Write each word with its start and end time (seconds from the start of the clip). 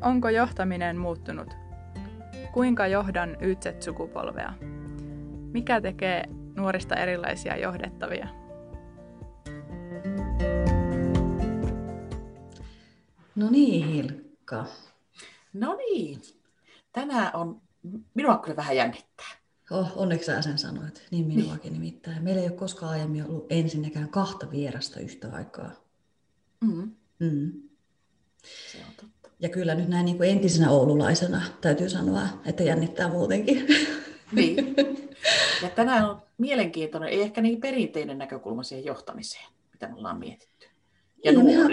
Onko 0.00 0.28
johtaminen 0.28 0.96
muuttunut? 0.96 1.54
Kuinka 2.52 2.86
johdan 2.86 3.36
YZ-sukupolvea? 3.40 4.52
Mikä 5.52 5.80
tekee 5.80 6.24
nuorista 6.56 6.96
erilaisia 6.96 7.56
johdettavia? 7.56 8.28
No 13.36 13.50
niin, 13.50 13.86
Hilkka. 13.86 14.66
No 15.52 15.76
niin. 15.76 16.20
Tänään 16.92 17.36
on, 17.36 17.60
minua 18.14 18.38
kyllä 18.38 18.56
vähän 18.56 18.76
jännittää. 18.76 19.26
Oh, 19.70 19.92
onneksi 19.96 20.26
sä 20.26 20.42
sen 20.42 20.58
sanoit. 20.58 21.06
Niin 21.10 21.26
minuakin 21.26 21.72
nimittäin. 21.72 22.22
Meillä 22.22 22.40
ei 22.40 22.48
ole 22.48 22.56
koskaan 22.56 22.92
aiemmin 22.92 23.24
ollut 23.24 23.46
ensinnäkään 23.50 24.08
kahta 24.08 24.50
vierasta 24.50 25.00
yhtä 25.00 25.28
aikaa. 25.32 25.70
Mm. 26.60 26.92
Mm. 27.18 27.52
Se 28.72 28.78
on 28.78 28.94
totta. 28.96 29.17
Ja 29.40 29.48
kyllä 29.48 29.74
nyt 29.74 29.88
näin 29.88 30.04
niin 30.04 30.16
kuin 30.16 30.30
entisenä 30.30 30.70
oululaisena 30.70 31.42
täytyy 31.60 31.88
sanoa, 31.88 32.22
että 32.44 32.62
jännittää 32.62 33.08
muutenkin. 33.08 33.66
Niin. 34.32 34.74
Ja 35.62 35.70
tänään 35.70 36.10
on 36.10 36.22
mielenkiintoinen, 36.38 37.08
ei 37.08 37.22
ehkä 37.22 37.40
niin 37.40 37.60
perinteinen 37.60 38.18
näkökulma 38.18 38.62
siihen 38.62 38.84
johtamiseen, 38.84 39.44
mitä 39.72 39.88
me 39.88 39.94
ollaan 39.94 40.18
mietitty. 40.18 40.66
Ja 41.24 41.32
Niin, 41.32 41.44
mehän-. 41.44 41.70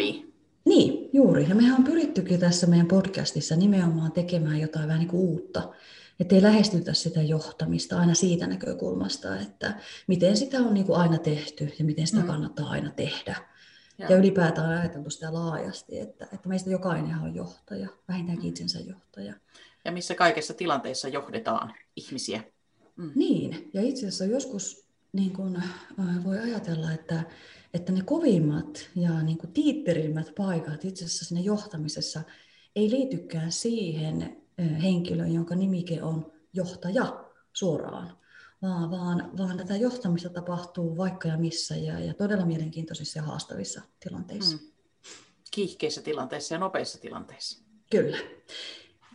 Niin, 0.65 1.09
juuri. 1.13 1.45
Ja 1.49 1.55
mehän 1.55 1.75
on 1.77 1.83
pyrittykin 1.83 2.39
tässä 2.39 2.67
meidän 2.67 2.87
podcastissa 2.87 3.55
nimenomaan 3.55 4.11
tekemään 4.11 4.59
jotain 4.61 4.87
vähän 4.87 4.99
niin 4.99 5.09
kuin 5.09 5.21
uutta. 5.21 5.73
Että 6.19 6.35
ei 6.35 6.41
lähestytä 6.41 6.93
sitä 6.93 7.21
johtamista 7.21 7.99
aina 7.99 8.13
siitä 8.13 8.47
näkökulmasta, 8.47 9.39
että 9.39 9.73
miten 10.07 10.37
sitä 10.37 10.57
on 10.59 10.73
niin 10.73 10.85
kuin 10.85 10.99
aina 10.99 11.17
tehty 11.17 11.71
ja 11.79 11.85
miten 11.85 12.07
sitä 12.07 12.21
Mm. 12.21 12.27
kannattaa 12.27 12.69
aina 12.69 12.91
tehdä. 12.91 13.35
Joo. 13.97 14.09
Ja 14.09 14.17
ylipäätään 14.17 14.69
on 14.69 14.77
ajateltu 14.77 15.09
sitä 15.09 15.33
laajasti, 15.33 15.99
että, 15.99 16.27
että 16.33 16.49
meistä 16.49 16.69
jokainen 16.69 17.17
on 17.19 17.35
johtaja, 17.35 17.87
vähintäänkin 18.07 18.49
itsensä 18.49 18.79
johtaja. 18.79 19.33
Ja 19.85 19.91
missä 19.91 20.15
kaikessa 20.15 20.53
tilanteessa 20.53 21.07
johdetaan 21.07 21.73
ihmisiä. 21.95 22.43
Mm. 22.95 23.11
Niin, 23.15 23.69
ja 23.73 23.81
itse 23.81 24.07
asiassa 24.07 24.25
joskus 24.25 24.85
niin 25.13 25.33
kun, 25.33 25.55
äh, 25.55 26.23
voi 26.23 26.39
ajatella, 26.39 26.91
että, 26.91 27.23
että 27.73 27.91
ne 27.91 28.01
kovimmat 28.01 28.89
ja 28.95 29.23
niin 29.23 29.37
tiitterimmät 29.53 30.31
paikat 30.37 30.85
itse 30.85 31.05
asiassa 31.05 31.25
siinä 31.25 31.41
johtamisessa 31.41 32.21
ei 32.75 32.89
liitykään 32.89 33.51
siihen 33.51 34.21
äh, 34.59 34.83
henkilöön, 34.83 35.33
jonka 35.33 35.55
nimike 35.55 36.03
on 36.03 36.31
johtaja 36.53 37.25
suoraan, 37.53 38.17
vaan, 38.65 38.91
vaan, 38.91 39.31
vaan 39.37 39.57
tätä 39.57 39.75
johtamista 39.75 40.29
tapahtuu 40.29 40.97
vaikka 40.97 41.27
ja 41.27 41.37
missä 41.37 41.75
ja, 41.75 41.99
ja 41.99 42.13
todella 42.13 42.45
mielenkiintoisissa 42.45 43.19
ja 43.19 43.23
haastavissa 43.23 43.81
tilanteissa. 43.99 44.57
Mm. 44.57 44.63
Kiihkeissä 45.51 46.01
tilanteissa 46.01 46.55
ja 46.55 46.59
nopeissa 46.59 47.01
tilanteissa. 47.01 47.65
Kyllä. 47.91 48.17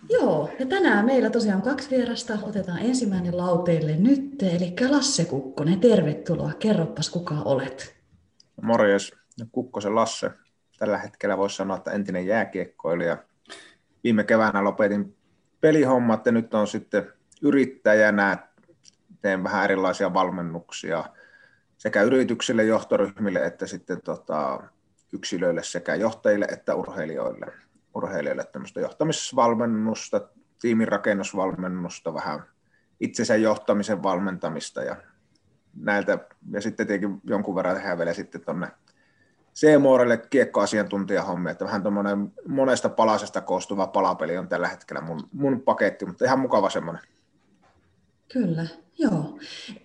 Joo, 0.09 0.51
ja 0.59 0.67
tänään 0.67 1.05
meillä 1.05 1.31
tosiaan 1.31 1.63
kaksi 1.63 1.91
vierasta. 1.91 2.39
Otetaan 2.43 2.79
ensimmäinen 2.79 3.37
lauteille 3.37 3.97
nyt, 3.97 4.43
eli 4.43 4.75
Lasse 4.89 5.25
Kukkonen. 5.25 5.81
Tervetuloa. 5.81 6.53
Kerropas, 6.59 7.11
kuka 7.11 7.35
olet. 7.35 7.97
Morjes, 8.63 9.13
Kukkosen 9.53 9.95
Lasse. 9.95 10.31
Tällä 10.79 10.99
hetkellä 10.99 11.39
voisi 11.39 11.57
sanoa, 11.57 11.77
että 11.77 11.91
entinen 11.91 12.27
jääkiekkoilija. 12.27 13.25
Viime 14.05 14.25
keväänä 14.25 14.65
lopetin 14.65 15.17
pelihommat 15.61 16.27
ja 16.27 16.33
nyt 16.33 16.55
on 16.55 16.67
sitten 16.67 17.13
yrittäjänä. 17.43 18.49
Teen 19.23 19.45
vähän 19.45 19.65
erilaisia 19.65 20.15
valmennuksia 20.15 21.05
sekä 21.79 22.03
yrityksille, 22.03 22.65
johtoryhmille 22.65 23.39
että 23.39 23.67
sitten 23.67 24.03
tota, 24.03 24.61
yksilöille 25.13 25.63
sekä 25.63 25.95
johtajille 25.95 26.47
että 26.53 26.75
urheilijoille. 26.75 27.47
Urheilijoille 27.95 28.45
tämmöistä 28.45 28.81
johtamisvalmennusta, 28.81 30.21
tiimirakennusvalmennusta, 30.61 32.15
vähän 32.15 32.43
itsensä 33.01 33.37
johtamisen 33.37 34.03
valmentamista 34.03 34.83
ja 34.83 34.97
näiltä, 35.75 36.19
ja 36.51 36.61
sitten 36.61 36.87
tietenkin 36.87 37.21
jonkun 37.25 37.55
verran 37.55 37.77
tehdään 37.77 37.99
vielä 37.99 38.15
sitten 38.15 38.41
tuonne 38.41 38.69
C-muorelle 39.55 40.17
kiekkoasiantuntijahommia, 40.17 41.53
että 41.53 41.65
vähän 41.65 41.83
tuommoinen 41.83 42.33
monesta 42.49 42.89
palasesta 42.89 43.41
koostuva 43.41 43.87
palapeli 43.87 44.39
on 44.39 44.49
tällä 44.49 44.69
hetkellä 44.69 45.01
mun, 45.01 45.29
mun 45.33 45.63
paketti, 45.63 46.07
mutta 46.07 46.25
ihan 46.25 46.41
mukava 46.41 46.71
semmoinen. 46.71 47.03
Kyllä, 48.33 48.67
joo. 48.99 49.39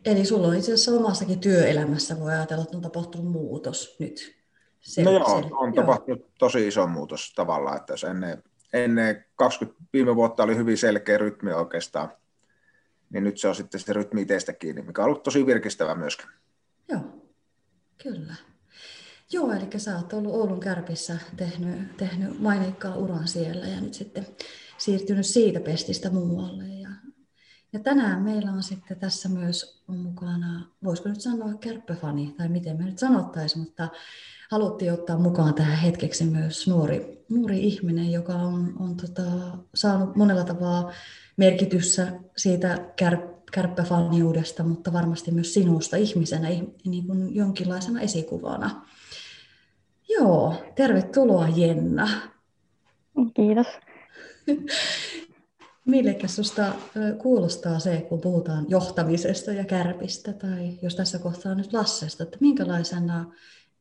Eli 0.06 0.26
sulla 0.26 0.48
on 0.48 0.56
itse 0.56 0.74
asiassa 0.74 0.92
omassakin 0.92 1.40
työelämässä, 1.40 2.20
voi 2.20 2.32
ajatella, 2.32 2.64
että 2.64 2.78
on 2.78 2.84
tapahtunut 2.84 3.32
muutos 3.32 3.96
nyt. 4.00 4.36
Sel- 4.82 5.04
no 5.04 5.12
joo, 5.12 5.42
sel- 5.42 5.50
on 5.52 5.74
tapahtunut 5.74 6.32
tosi 6.40 6.68
iso 6.68 6.88
muutos 6.88 7.34
tavallaan, 7.36 7.78
että 7.78 7.94
jos 7.94 8.04
ennen, 8.04 8.44
ennen 8.74 9.26
20 9.36 9.84
viime 9.94 10.16
vuotta 10.16 10.44
oli 10.44 10.56
hyvin 10.56 10.78
selkeä 10.78 11.18
rytmi 11.18 11.54
oikeastaan, 11.54 12.10
niin 13.10 13.24
nyt 13.24 13.38
se 13.38 13.48
on 13.48 13.56
sitten 13.56 13.80
se 13.80 13.94
rytmi 13.94 14.22
itsestä 14.22 14.54
kiinni, 14.54 14.82
mikä 14.82 15.02
on 15.02 15.06
ollut 15.06 15.24
tosi 15.24 15.46
virkistävä 15.46 15.96
myöskin. 15.96 16.30
Joo, 16.90 17.02
kyllä. 18.04 18.36
Joo, 19.32 19.52
eli 19.52 19.80
sä 19.80 19.96
oot 19.96 20.14
ollut 20.14 20.34
Oulun 20.34 20.60
Kärpissä 20.60 21.18
tehnyt, 21.38 21.98
tehnyt 21.98 22.40
maineikkaa 22.40 22.96
uran 22.96 23.28
siellä 23.28 23.68
ja 23.68 23.82
nyt 23.82 23.94
sitten 23.94 24.28
siirtynyt 24.78 25.26
siitä 25.26 25.60
pestistä 25.60 26.10
muualle. 26.10 26.64
Ja, 26.68 26.90
ja 27.74 27.80
tänään 27.80 28.22
meillä 28.22 28.52
on 28.52 28.64
sitten 28.64 29.00
tässä 29.00 29.30
myös 29.30 29.84
on 29.88 29.98
mukana, 29.98 30.68
voisiko 30.84 31.10
nyt 31.10 31.22
sanoa 31.22 31.54
kärppäfani, 31.54 32.34
tai 32.38 32.50
miten 32.50 32.78
me 32.78 32.86
nyt 32.86 33.00
sanottaisiin, 33.00 33.64
mutta 33.64 33.88
haluttiin 34.52 34.94
ottaa 34.94 35.18
mukaan 35.18 35.54
tähän 35.54 35.78
hetkeksi 35.78 36.26
myös 36.26 36.68
nuori, 36.68 37.26
nuori 37.30 37.60
ihminen, 37.64 38.12
joka 38.12 38.34
on, 38.34 38.74
on 38.80 38.98
tota, 38.98 39.24
saanut 39.76 40.16
monella 40.16 40.44
tavalla 40.44 40.92
merkityssä 41.38 42.08
siitä 42.38 42.92
kär, 42.96 43.18
kärppäfaniudesta, 43.52 44.64
mutta 44.64 44.94
varmasti 44.94 45.32
myös 45.32 45.54
sinusta 45.54 45.98
ihmisenä, 45.98 46.48
niin 46.86 47.08
kuin 47.08 47.36
jonkinlaisena 47.36 48.02
esikuvana. 48.02 48.86
Joo, 50.10 50.64
tervetuloa 50.76 51.48
Jenna. 51.48 52.10
Kiitos. 53.34 53.68
Millekä 55.86 56.28
susta 56.28 56.64
kuulostaa 57.18 57.80
se, 57.80 58.06
kun 58.10 58.22
puhutaan 58.22 58.66
johtamisesta 58.68 59.52
ja 59.52 59.66
kärpistä, 59.66 60.34
tai 60.34 60.70
jos 60.82 60.96
tässä 60.96 61.20
kohtaa 61.20 61.56
nyt 61.56 61.74
Lassesta, 61.74 62.24
että 62.24 62.38
minkälaisena 62.42 63.26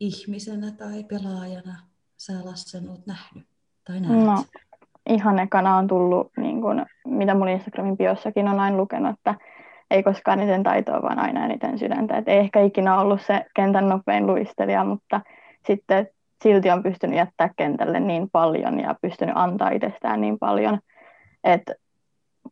ihmisenä 0.01 0.71
tai 0.71 1.05
pelaajana 1.05 1.75
sä 2.17 2.33
Lassen 2.45 2.89
oot 2.89 3.07
nähnyt 3.07 3.47
tai 3.85 4.01
näet? 4.01 4.25
No, 4.25 4.45
ihan 5.09 5.39
ekana 5.39 5.77
on 5.77 5.87
tullut, 5.87 6.31
niin 6.37 6.61
kun, 6.61 6.87
mitä 7.07 7.35
mun 7.35 7.49
Instagramin 7.49 7.97
biossakin 7.97 8.49
on 8.49 8.61
aina 8.61 8.77
lukenut, 8.77 9.15
että 9.19 9.35
ei 9.91 10.03
koskaan 10.03 10.41
eniten 10.41 10.63
taitoa, 10.63 11.03
vaan 11.03 11.19
aina 11.19 11.45
eniten 11.45 11.79
sydäntä. 11.79 12.17
Et 12.17 12.29
ei 12.29 12.39
ehkä 12.39 12.61
ikinä 12.63 13.01
ollut 13.01 13.21
se 13.27 13.47
kentän 13.57 13.89
nopein 13.89 14.27
luistelija, 14.27 14.85
mutta 14.85 15.21
sitten 15.67 16.09
silti 16.43 16.71
on 16.71 16.83
pystynyt 16.83 17.17
jättää 17.17 17.51
kentälle 17.57 18.01
niin 18.01 18.31
paljon 18.31 18.81
ja 18.81 18.95
pystynyt 19.03 19.37
antaa 19.37 19.71
itsestään 19.71 20.21
niin 20.21 20.39
paljon, 20.39 20.79
että 21.45 21.75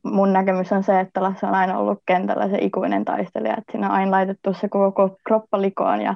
mun 0.03 0.33
näkemys 0.33 0.73
on 0.73 0.83
se, 0.83 1.01
että 1.01 1.23
Lasse 1.23 1.47
on 1.47 1.55
aina 1.55 1.79
ollut 1.79 1.99
kentällä 2.07 2.49
se 2.49 2.59
ikuinen 2.61 3.05
taistelija, 3.05 3.57
että 3.59 3.73
siinä 3.73 3.87
on 3.87 3.95
aina 3.95 4.11
laitettu 4.11 4.55
se 4.55 4.69
koko 4.69 5.17
kroppa 5.25 5.61
likoon 5.61 6.01
ja 6.01 6.15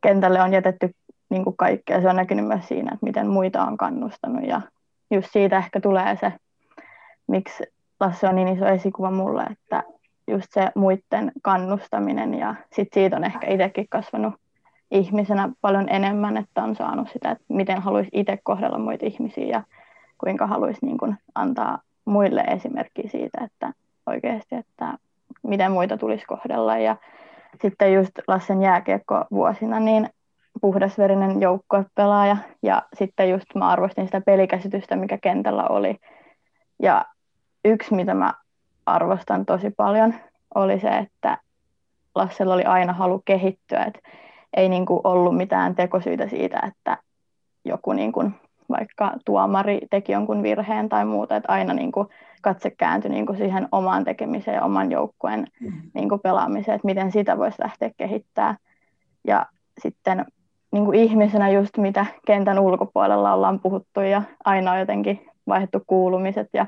kentälle 0.00 0.42
on 0.42 0.52
jätetty 0.52 0.90
niin 1.30 1.44
kuin 1.44 1.56
kaikkea. 1.56 2.00
Se 2.00 2.08
on 2.08 2.16
näkynyt 2.16 2.46
myös 2.46 2.68
siinä, 2.68 2.90
että 2.94 3.06
miten 3.06 3.28
muita 3.28 3.64
on 3.64 3.76
kannustanut 3.76 4.44
ja 4.44 4.60
just 5.10 5.28
siitä 5.32 5.58
ehkä 5.58 5.80
tulee 5.80 6.16
se, 6.20 6.32
miksi 7.26 7.64
Lasse 8.00 8.28
on 8.28 8.34
niin 8.34 8.48
iso 8.48 8.66
esikuva 8.66 9.10
mulle, 9.10 9.42
että 9.42 9.82
just 10.28 10.46
se 10.50 10.70
muiden 10.74 11.32
kannustaminen 11.42 12.34
ja 12.34 12.54
sit 12.72 12.88
siitä 12.94 13.16
on 13.16 13.24
ehkä 13.24 13.46
itsekin 13.46 13.86
kasvanut 13.90 14.34
ihmisenä 14.90 15.48
paljon 15.60 15.88
enemmän, 15.88 16.36
että 16.36 16.62
on 16.62 16.76
saanut 16.76 17.08
sitä, 17.12 17.30
että 17.30 17.44
miten 17.48 17.82
haluaisi 17.82 18.10
itse 18.12 18.38
kohdella 18.42 18.78
muita 18.78 19.06
ihmisiä 19.06 19.46
ja 19.46 19.62
kuinka 20.18 20.46
haluaisi 20.46 20.86
niin 20.86 20.98
kuin 20.98 21.16
antaa 21.34 21.78
muille 22.06 22.40
esimerkkiä 22.40 23.08
siitä, 23.08 23.44
että 23.44 23.72
oikeasti, 24.06 24.54
että 24.54 24.98
miten 25.42 25.72
muita 25.72 25.96
tulisi 25.96 26.26
kohdella. 26.26 26.78
Ja 26.78 26.96
sitten 27.62 27.94
just 27.94 28.12
Lassen 28.28 28.62
jääkiekko 28.62 29.24
vuosina, 29.30 29.80
niin 29.80 30.08
puhdasverinen 30.60 31.40
joukkuepelaaja 31.40 32.36
ja 32.62 32.82
sitten 32.94 33.30
just 33.30 33.54
mä 33.54 33.68
arvostin 33.68 34.04
sitä 34.04 34.20
pelikäsitystä, 34.20 34.96
mikä 34.96 35.18
kentällä 35.18 35.66
oli. 35.68 35.96
Ja 36.82 37.04
yksi, 37.64 37.94
mitä 37.94 38.14
mä 38.14 38.34
arvostan 38.86 39.46
tosi 39.46 39.70
paljon, 39.70 40.14
oli 40.54 40.80
se, 40.80 40.88
että 40.88 41.38
Lassella 42.14 42.54
oli 42.54 42.64
aina 42.64 42.92
halu 42.92 43.22
kehittyä, 43.24 43.84
että 43.84 44.00
ei 44.56 44.68
niin 44.68 44.86
ollut 45.04 45.36
mitään 45.36 45.74
tekosyitä 45.74 46.28
siitä, 46.28 46.60
että 46.68 46.98
joku 47.64 47.92
niin 47.92 48.12
kuin 48.12 48.34
vaikka 48.70 49.12
tuomari 49.24 49.80
teki 49.90 50.12
jonkun 50.12 50.42
virheen 50.42 50.88
tai 50.88 51.04
muuta, 51.04 51.36
että 51.36 51.52
aina 51.52 51.74
niin 51.74 51.92
kuin 51.92 52.08
katse 52.42 52.70
kääntyi 52.70 53.10
niin 53.10 53.26
kuin 53.26 53.38
siihen 53.38 53.68
omaan 53.72 54.04
tekemiseen 54.04 54.54
ja 54.54 54.64
oman 54.64 54.90
joukkueen 54.90 55.46
niin 55.94 56.08
kuin 56.08 56.20
pelaamiseen, 56.20 56.74
että 56.74 56.86
miten 56.86 57.12
sitä 57.12 57.38
voisi 57.38 57.62
lähteä 57.62 57.90
kehittämään. 57.96 58.56
Ja 59.26 59.46
sitten 59.82 60.24
niin 60.72 60.84
kuin 60.84 60.98
ihmisenä 60.98 61.48
just 61.48 61.76
mitä 61.76 62.06
kentän 62.26 62.58
ulkopuolella 62.58 63.32
ollaan 63.32 63.60
puhuttu 63.60 64.00
ja 64.00 64.22
aina 64.44 64.72
on 64.72 64.78
jotenkin 64.78 65.26
vaihdettu 65.46 65.82
kuulumiset 65.86 66.48
ja 66.52 66.66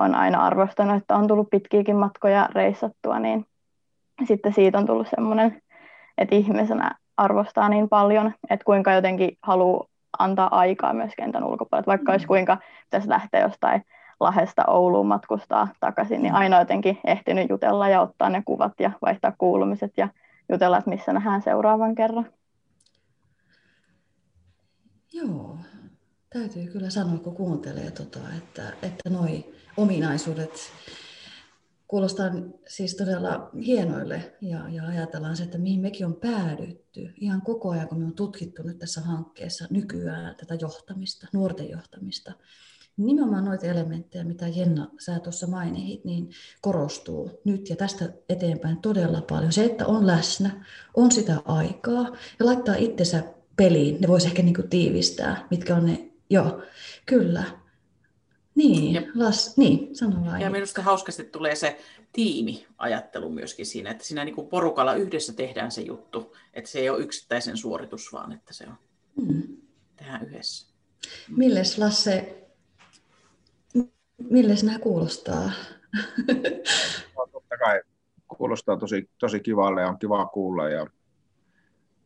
on 0.00 0.14
aina 0.14 0.46
arvostanut, 0.46 0.96
että 0.96 1.16
on 1.16 1.28
tullut 1.28 1.50
pitkiäkin 1.50 1.96
matkoja 1.96 2.48
reissattua, 2.52 3.18
niin 3.18 3.46
sitten 4.24 4.52
siitä 4.52 4.78
on 4.78 4.86
tullut 4.86 5.08
semmoinen, 5.16 5.62
että 6.18 6.34
ihmisenä 6.34 6.94
arvostaa 7.16 7.68
niin 7.68 7.88
paljon, 7.88 8.32
että 8.50 8.64
kuinka 8.64 8.92
jotenkin 8.92 9.38
haluaa 9.42 9.86
antaa 10.18 10.58
aikaa 10.58 10.92
myös 10.92 11.12
kentän 11.16 11.44
ulkopuolella. 11.44 11.86
Vaikka 11.86 12.12
olisi 12.12 12.26
mm. 12.26 12.28
kuinka 12.28 12.58
pitäisi 12.84 13.08
lähteä 13.08 13.40
jostain 13.40 13.84
Lahesta 14.20 14.64
Ouluun 14.66 15.06
matkustaa 15.06 15.68
takaisin, 15.80 16.22
niin 16.22 16.32
mm. 16.32 16.38
aina 16.38 16.58
jotenkin 16.58 16.98
ehtinyt 17.04 17.50
jutella 17.50 17.88
ja 17.88 18.00
ottaa 18.00 18.28
ne 18.28 18.42
kuvat 18.44 18.72
ja 18.80 18.90
vaihtaa 19.02 19.32
kuulumiset 19.38 19.92
ja 19.96 20.08
jutella, 20.52 20.78
että 20.78 20.90
missä 20.90 21.12
nähdään 21.12 21.42
seuraavan 21.42 21.94
kerran. 21.94 22.26
Joo, 25.12 25.58
täytyy 26.32 26.66
kyllä 26.66 26.90
sanoa, 26.90 27.18
kun 27.18 27.36
kuuntelee, 27.36 27.90
tota, 27.90 28.18
että, 28.38 28.62
että 28.82 29.10
noi 29.10 29.44
ominaisuudet 29.76 30.72
kuulostaa 31.92 32.30
siis 32.68 32.94
todella 32.94 33.50
hienoille 33.66 34.32
ja, 34.40 34.68
ja 34.68 34.86
ajatellaan 34.86 35.36
se, 35.36 35.42
että 35.42 35.58
mihin 35.58 35.80
mekin 35.80 36.06
on 36.06 36.14
päädytty 36.14 37.12
ihan 37.20 37.42
koko 37.42 37.70
ajan, 37.70 37.88
kun 37.88 37.98
me 37.98 38.04
on 38.04 38.14
tutkittu 38.14 38.62
nyt 38.62 38.78
tässä 38.78 39.00
hankkeessa 39.00 39.66
nykyään 39.70 40.36
tätä 40.36 40.54
johtamista, 40.60 41.26
nuorten 41.32 41.70
johtamista. 41.70 42.32
Nimenomaan 42.96 43.44
noita 43.44 43.66
elementtejä, 43.66 44.24
mitä 44.24 44.48
Jenna 44.48 44.90
sä 44.98 45.18
tuossa 45.18 45.46
mainit, 45.46 46.04
niin 46.04 46.30
korostuu 46.60 47.40
nyt 47.44 47.70
ja 47.70 47.76
tästä 47.76 48.12
eteenpäin 48.28 48.78
todella 48.78 49.20
paljon. 49.20 49.52
Se, 49.52 49.64
että 49.64 49.86
on 49.86 50.06
läsnä, 50.06 50.64
on 50.94 51.12
sitä 51.12 51.42
aikaa 51.44 52.16
ja 52.38 52.46
laittaa 52.46 52.74
itsensä 52.74 53.22
peliin, 53.56 54.00
ne 54.00 54.08
voisi 54.08 54.26
ehkä 54.26 54.42
niin 54.42 54.68
tiivistää, 54.70 55.46
mitkä 55.50 55.76
on 55.76 55.86
ne, 55.86 56.10
joo, 56.30 56.62
kyllä, 57.06 57.61
niin, 58.54 58.94
ja, 58.94 59.02
las, 59.14 59.56
niin 59.56 59.96
sano 59.96 60.24
vaan. 60.24 60.40
Ja 60.40 60.50
minusta 60.50 60.82
hauskasti 60.82 61.24
tulee 61.24 61.54
se 61.54 61.78
tiimiajattelu 62.12 63.30
myöskin 63.30 63.66
siinä, 63.66 63.90
että 63.90 64.04
siinä 64.04 64.24
niin 64.24 64.34
kuin 64.34 64.46
porukalla 64.46 64.94
yhdessä 64.94 65.32
tehdään 65.32 65.70
se 65.70 65.82
juttu, 65.82 66.36
että 66.54 66.70
se 66.70 66.78
ei 66.78 66.90
ole 66.90 67.00
yksittäisen 67.00 67.56
suoritus, 67.56 68.12
vaan 68.12 68.32
että 68.32 68.54
se 68.54 68.66
on, 68.68 68.74
hmm. 69.22 69.42
tehdään 69.96 70.26
yhdessä. 70.26 70.72
Milles 71.36 71.78
Lasse, 71.78 72.42
milles 74.30 74.64
nämä 74.64 74.78
kuulostaa? 74.78 75.52
No, 77.16 77.26
totta 77.32 77.58
kai 77.58 77.82
kuulostaa 78.28 78.76
tosi, 78.76 79.10
tosi 79.18 79.40
kivalle 79.40 79.80
ja 79.80 79.88
on 79.88 79.98
kiva 79.98 80.26
kuulla 80.26 80.68
ja, 80.68 80.86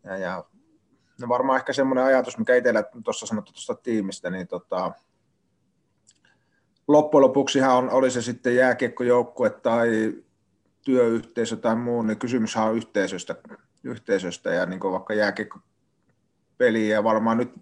ja, 0.04 0.16
ja 0.16 0.44
no 1.20 1.28
varmaan 1.28 1.58
ehkä 1.58 1.72
semmoinen 1.72 2.04
ajatus, 2.04 2.38
mikä 2.38 2.54
itsellä 2.54 2.84
tuossa 3.04 3.26
sanottu 3.26 3.52
tuosta 3.52 3.74
tiimistä, 3.74 4.30
niin 4.30 4.46
tota, 4.46 4.92
loppujen 6.88 7.22
lopuksihan 7.22 7.76
on, 7.76 7.90
oli 7.90 8.10
se 8.10 8.22
sitten 8.22 8.56
jääkiekkojoukkue 8.56 9.50
tai 9.50 10.14
työyhteisö 10.84 11.56
tai 11.56 11.76
muu, 11.76 12.02
niin 12.02 12.18
kysymyshän 12.18 12.68
on 12.68 12.76
yhteisöstä, 12.76 13.34
yhteisöstä 13.84 14.50
ja 14.50 14.66
niin 14.66 14.80
vaikka 14.80 15.14
jääkiekkopeli 15.14 16.88
ja 16.88 17.04
varmaan 17.04 17.38
nyt 17.38 17.52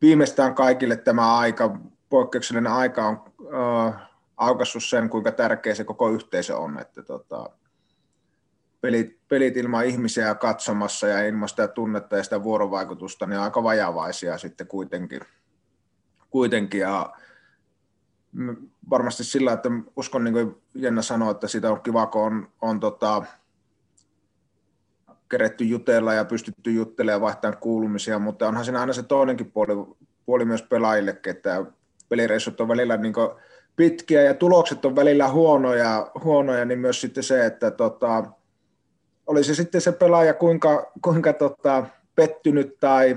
viimeistään 0.00 0.54
kaikille 0.54 0.96
tämä 0.96 1.38
aika, 1.38 1.76
poikkeuksellinen 2.08 2.72
aika 2.72 3.06
on 3.06 3.22
äh, 3.54 4.10
aukassut 4.36 4.84
sen, 4.84 5.10
kuinka 5.10 5.32
tärkeä 5.32 5.74
se 5.74 5.84
koko 5.84 6.10
yhteisö 6.10 6.56
on, 6.56 6.78
että 6.80 7.02
tota, 7.02 7.50
pelit, 8.80 9.18
pelit 9.28 9.56
ilman 9.56 9.86
ihmisiä 9.86 10.34
katsomassa 10.34 11.06
ja 11.08 11.26
ilman 11.26 11.48
sitä 11.48 11.68
tunnetta 11.68 12.16
ja 12.16 12.22
sitä 12.22 12.42
vuorovaikutusta, 12.42 13.26
niin 13.26 13.40
aika 13.40 13.62
vajavaisia 13.62 14.38
sitten 14.38 14.66
kuitenkin. 14.66 15.20
kuitenkin 16.30 16.80
ja 16.80 17.12
varmasti 18.90 19.24
sillä, 19.24 19.52
että 19.52 19.68
uskon, 19.96 20.24
niin 20.24 20.34
kuin 20.34 20.56
Jenna 20.74 21.02
sanoi, 21.02 21.30
että 21.30 21.48
siitä 21.48 21.70
on 21.70 21.80
kiva, 21.80 22.06
kun 22.06 22.22
on, 22.22 22.48
on 22.60 22.80
tota, 22.80 23.22
keretty 25.28 25.64
jutella 25.64 26.14
ja 26.14 26.24
pystytty 26.24 26.72
juttelemaan 26.72 27.16
ja 27.16 27.20
vaihtamaan 27.20 27.60
kuulumisia, 27.60 28.18
mutta 28.18 28.48
onhan 28.48 28.64
siinä 28.64 28.80
aina 28.80 28.92
se 28.92 29.02
toinenkin 29.02 29.50
puoli, 29.50 29.72
puoli 30.26 30.44
myös 30.44 30.62
pelaajille, 30.62 31.20
että 31.26 31.64
pelireissut 32.08 32.60
on 32.60 32.68
välillä 32.68 32.96
niin 32.96 33.14
pitkiä 33.76 34.22
ja 34.22 34.34
tulokset 34.34 34.84
on 34.84 34.96
välillä 34.96 35.28
huonoja, 35.28 36.10
huonoja 36.24 36.64
niin 36.64 36.78
myös 36.78 37.00
sitten 37.00 37.22
se, 37.22 37.46
että 37.46 37.70
tota, 37.70 38.24
oli 39.26 39.44
se 39.44 39.54
sitten 39.54 39.80
se 39.80 39.92
pelaaja 39.92 40.34
kuinka, 40.34 40.92
kuinka 41.02 41.32
tota, 41.32 41.86
pettynyt 42.14 42.80
tai 42.80 43.16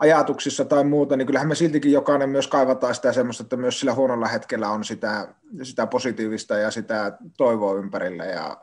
ajatuksissa 0.00 0.64
tai 0.64 0.84
muuta, 0.84 1.16
niin 1.16 1.26
kyllähän 1.26 1.48
me 1.48 1.54
siltikin 1.54 1.92
jokainen 1.92 2.28
myös 2.28 2.48
kaivataan 2.48 2.94
sitä 2.94 3.12
semmoista, 3.12 3.42
että 3.42 3.56
myös 3.56 3.80
sillä 3.80 3.94
huonolla 3.94 4.28
hetkellä 4.28 4.70
on 4.70 4.84
sitä, 4.84 5.28
sitä 5.62 5.86
positiivista 5.86 6.58
ja 6.58 6.70
sitä 6.70 7.18
toivoa 7.36 7.74
ympärillä. 7.74 8.24
Ja, 8.24 8.56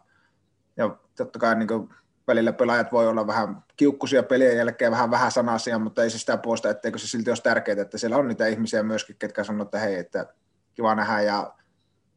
ja 0.77 0.97
totta 1.17 1.39
kai 1.39 1.55
niin 1.55 1.89
välillä 2.27 2.53
pelaajat 2.53 2.91
voi 2.91 3.07
olla 3.07 3.27
vähän 3.27 3.63
kiukkusia 3.77 4.23
pelien 4.23 4.57
jälkeen, 4.57 4.91
vähän 4.91 5.11
vähän 5.11 5.31
sanasia, 5.31 5.79
mutta 5.79 6.03
ei 6.03 6.09
se 6.09 6.19
sitä 6.19 6.37
poista, 6.37 6.69
etteikö 6.69 6.97
se 6.97 7.07
silti 7.07 7.31
olisi 7.31 7.43
tärkeää, 7.43 7.81
että 7.81 7.97
siellä 7.97 8.17
on 8.17 8.27
niitä 8.27 8.47
ihmisiä 8.47 8.83
myöskin, 8.83 9.15
ketkä 9.19 9.43
sanoo, 9.43 9.65
että 9.65 9.79
hei, 9.79 9.95
että 9.95 10.25
kiva 10.73 10.95
nähdä 10.95 11.21
ja 11.21 11.53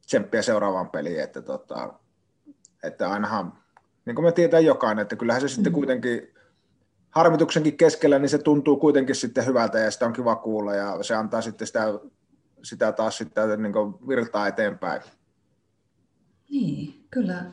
tsemppiä 0.06 0.42
seuraavaan 0.42 0.90
peliin, 0.90 1.20
että, 1.20 1.42
tota, 1.42 1.94
että 2.82 3.10
ainahan, 3.10 3.52
niin 4.04 4.14
kuin 4.14 4.24
me 4.24 4.32
tietää 4.32 4.60
jokainen, 4.60 5.02
että 5.02 5.16
kyllähän 5.16 5.40
se 5.40 5.48
sitten 5.48 5.72
mm. 5.72 5.74
kuitenkin 5.74 6.34
harmituksenkin 7.10 7.76
keskellä, 7.76 8.18
niin 8.18 8.28
se 8.28 8.38
tuntuu 8.38 8.76
kuitenkin 8.76 9.14
sitten 9.14 9.46
hyvältä 9.46 9.78
ja 9.78 9.90
sitä 9.90 10.06
on 10.06 10.12
kiva 10.12 10.36
kuulla 10.36 10.74
ja 10.74 11.02
se 11.02 11.14
antaa 11.14 11.42
sitten 11.42 11.66
sitä, 11.66 11.84
sitä 12.62 12.92
taas 12.92 13.18
sitten 13.18 13.62
niin 13.62 14.08
virtaa 14.08 14.48
eteenpäin. 14.48 15.02
Niin, 16.50 17.06
kyllä. 17.10 17.44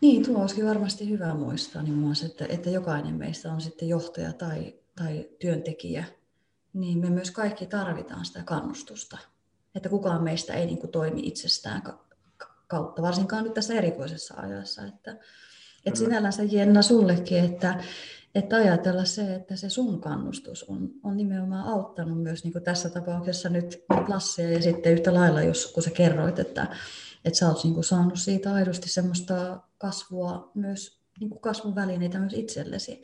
Niin, 0.00 0.24
tuo 0.24 0.40
olisikin 0.40 0.66
varmasti 0.66 1.10
hyvä 1.10 1.34
muistaa 1.34 1.82
niin 1.82 1.94
muassa, 1.94 2.26
että, 2.26 2.46
että 2.48 2.70
jokainen 2.70 3.14
meistä 3.14 3.52
on 3.52 3.60
sitten 3.60 3.88
johtaja 3.88 4.32
tai, 4.32 4.74
tai 4.96 5.28
työntekijä, 5.40 6.04
niin 6.72 6.98
me 6.98 7.10
myös 7.10 7.30
kaikki 7.30 7.66
tarvitaan 7.66 8.24
sitä 8.24 8.42
kannustusta. 8.44 9.18
Että 9.74 9.88
kukaan 9.88 10.22
meistä 10.22 10.54
ei 10.54 10.66
niin 10.66 10.78
kuin 10.78 10.90
toimi 10.90 11.20
itsestään 11.20 11.82
kautta, 12.66 13.02
varsinkaan 13.02 13.44
nyt 13.44 13.54
tässä 13.54 13.74
erikoisessa 13.74 14.34
ajassa. 14.36 14.82
Että, 14.82 15.16
että 15.86 15.98
sinällänsä 15.98 16.42
Jenna 16.42 16.82
sullekin, 16.82 17.44
että, 17.44 17.84
että 18.38 18.56
ajatella 18.56 19.04
se, 19.04 19.34
että 19.34 19.56
se 19.56 19.70
sun 19.70 20.00
kannustus 20.00 20.64
on, 20.64 20.90
on 21.02 21.16
nimenomaan 21.16 21.68
auttanut 21.68 22.22
myös 22.22 22.44
niin 22.44 22.52
kuin 22.52 22.64
tässä 22.64 22.90
tapauksessa 22.90 23.48
nyt, 23.48 23.84
Lassia 24.08 24.50
ja 24.50 24.62
sitten 24.62 24.92
yhtä 24.92 25.14
lailla, 25.14 25.42
jos, 25.42 25.72
kun 25.72 25.82
sä 25.82 25.90
kerroit, 25.90 26.38
että, 26.38 26.76
että 27.24 27.38
sä 27.38 27.48
oot 27.48 27.64
niin 27.64 27.74
kuin 27.74 27.84
saanut 27.84 28.18
siitä 28.18 28.54
aidosti 28.54 28.88
semmoista 28.88 29.60
kasvua 29.78 30.50
myös, 30.54 31.00
niin 31.20 31.30
kuin 31.30 31.40
kasvun 31.40 31.74
välineitä 31.74 32.18
myös 32.18 32.32
itsellesi, 32.32 33.02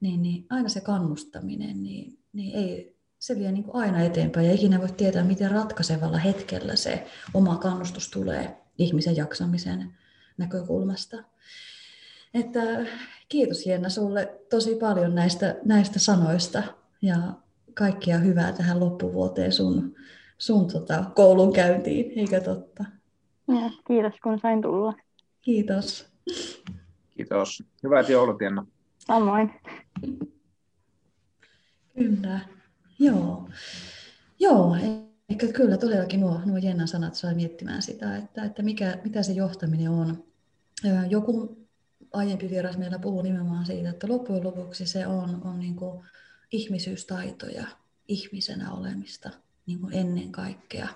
niin, 0.00 0.22
niin 0.22 0.46
aina 0.50 0.68
se 0.68 0.80
kannustaminen, 0.80 1.82
niin, 1.82 2.18
niin 2.32 2.56
ei, 2.56 2.98
se 3.18 3.38
vie 3.38 3.52
niin 3.52 3.64
kuin 3.64 3.76
aina 3.76 4.02
eteenpäin 4.02 4.46
ja 4.46 4.54
ikinä 4.54 4.80
voi 4.80 4.92
tietää, 4.92 5.24
miten 5.24 5.50
ratkaisevalla 5.50 6.18
hetkellä 6.18 6.76
se 6.76 7.06
oma 7.34 7.56
kannustus 7.56 8.10
tulee 8.10 8.56
ihmisen 8.78 9.16
jaksamisen 9.16 9.94
näkökulmasta. 10.36 11.16
Että 12.34 12.60
kiitos 13.28 13.66
Jenna 13.66 13.88
sulle 13.88 14.38
tosi 14.50 14.74
paljon 14.74 15.14
näistä, 15.14 15.56
näistä 15.64 15.98
sanoista 15.98 16.62
ja 17.02 17.16
kaikkia 17.74 18.18
hyvää 18.18 18.52
tähän 18.52 18.80
loppuvuoteen 18.80 19.52
sun, 19.52 19.94
sun 20.38 20.66
tota, 20.66 21.04
koulun 21.14 21.52
käyntiin, 21.52 22.18
eikö 22.18 22.40
totta? 22.40 22.84
Ja, 23.48 23.70
kiitos 23.86 24.12
kun 24.22 24.38
sain 24.42 24.62
tulla. 24.62 24.94
Kiitos. 25.40 26.08
Kiitos. 27.10 27.62
Hyvät 27.82 28.08
joulut 28.08 28.40
Jenna. 28.40 28.66
Samoin. 28.98 29.50
Kyllä. 31.94 32.40
Joo. 32.98 33.48
Joo, 34.40 34.76
ehkä 35.28 35.46
kyllä 35.46 35.76
todellakin 35.76 36.20
nuo, 36.20 36.40
nuo 36.44 36.56
Jennan 36.56 36.88
sanat 36.88 37.14
sai 37.14 37.34
miettimään 37.34 37.82
sitä, 37.82 38.16
että, 38.16 38.44
että 38.44 38.62
mikä, 38.62 38.98
mitä 39.04 39.22
se 39.22 39.32
johtaminen 39.32 39.90
on. 39.90 40.24
Joku 41.10 41.58
aiempi 42.12 42.50
vieras 42.50 42.78
meillä 42.78 42.98
puhui 42.98 43.22
nimenomaan 43.22 43.66
siitä, 43.66 43.90
että 43.90 44.08
loppujen 44.08 44.44
lopuksi 44.44 44.86
se 44.86 45.06
on, 45.06 45.40
on 45.44 45.58
niin 45.58 45.76
kuin 45.76 46.04
ihmisyystaitoja, 46.52 47.66
ihmisenä 48.08 48.72
olemista 48.72 49.30
niin 49.66 49.80
kuin 49.80 49.94
ennen 49.94 50.32
kaikkea. 50.32 50.88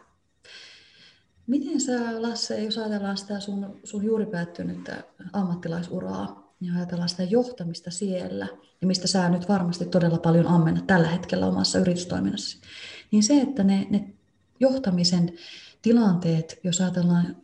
Miten 1.47 1.81
sä, 1.81 2.23
Lasse, 2.23 2.65
jos 2.65 2.79
ajatellaan 2.79 3.17
sitä 3.17 3.41
sun, 3.41 3.81
sun 3.85 4.05
juuri 4.05 4.27
päättynyttä 4.27 5.03
ammattilaisuraa 5.33 6.55
ja 6.61 6.73
ajatellaan 6.77 7.09
sitä 7.09 7.23
johtamista 7.23 7.91
siellä, 7.91 8.47
ja 8.81 8.87
mistä 8.87 9.07
sä 9.07 9.29
nyt 9.29 9.49
varmasti 9.49 9.85
todella 9.85 10.19
paljon 10.19 10.47
ammennat 10.47 10.87
tällä 10.87 11.09
hetkellä 11.09 11.47
omassa 11.47 11.79
yritystoiminnassa, 11.79 12.59
niin 13.11 13.23
se, 13.23 13.41
että 13.41 13.65
ne, 13.65 13.87
ne 13.91 14.15
johtamisen 14.61 15.33
tilanteet, 15.83 16.61
jos 16.65 16.81
ajatellaan 16.81 17.37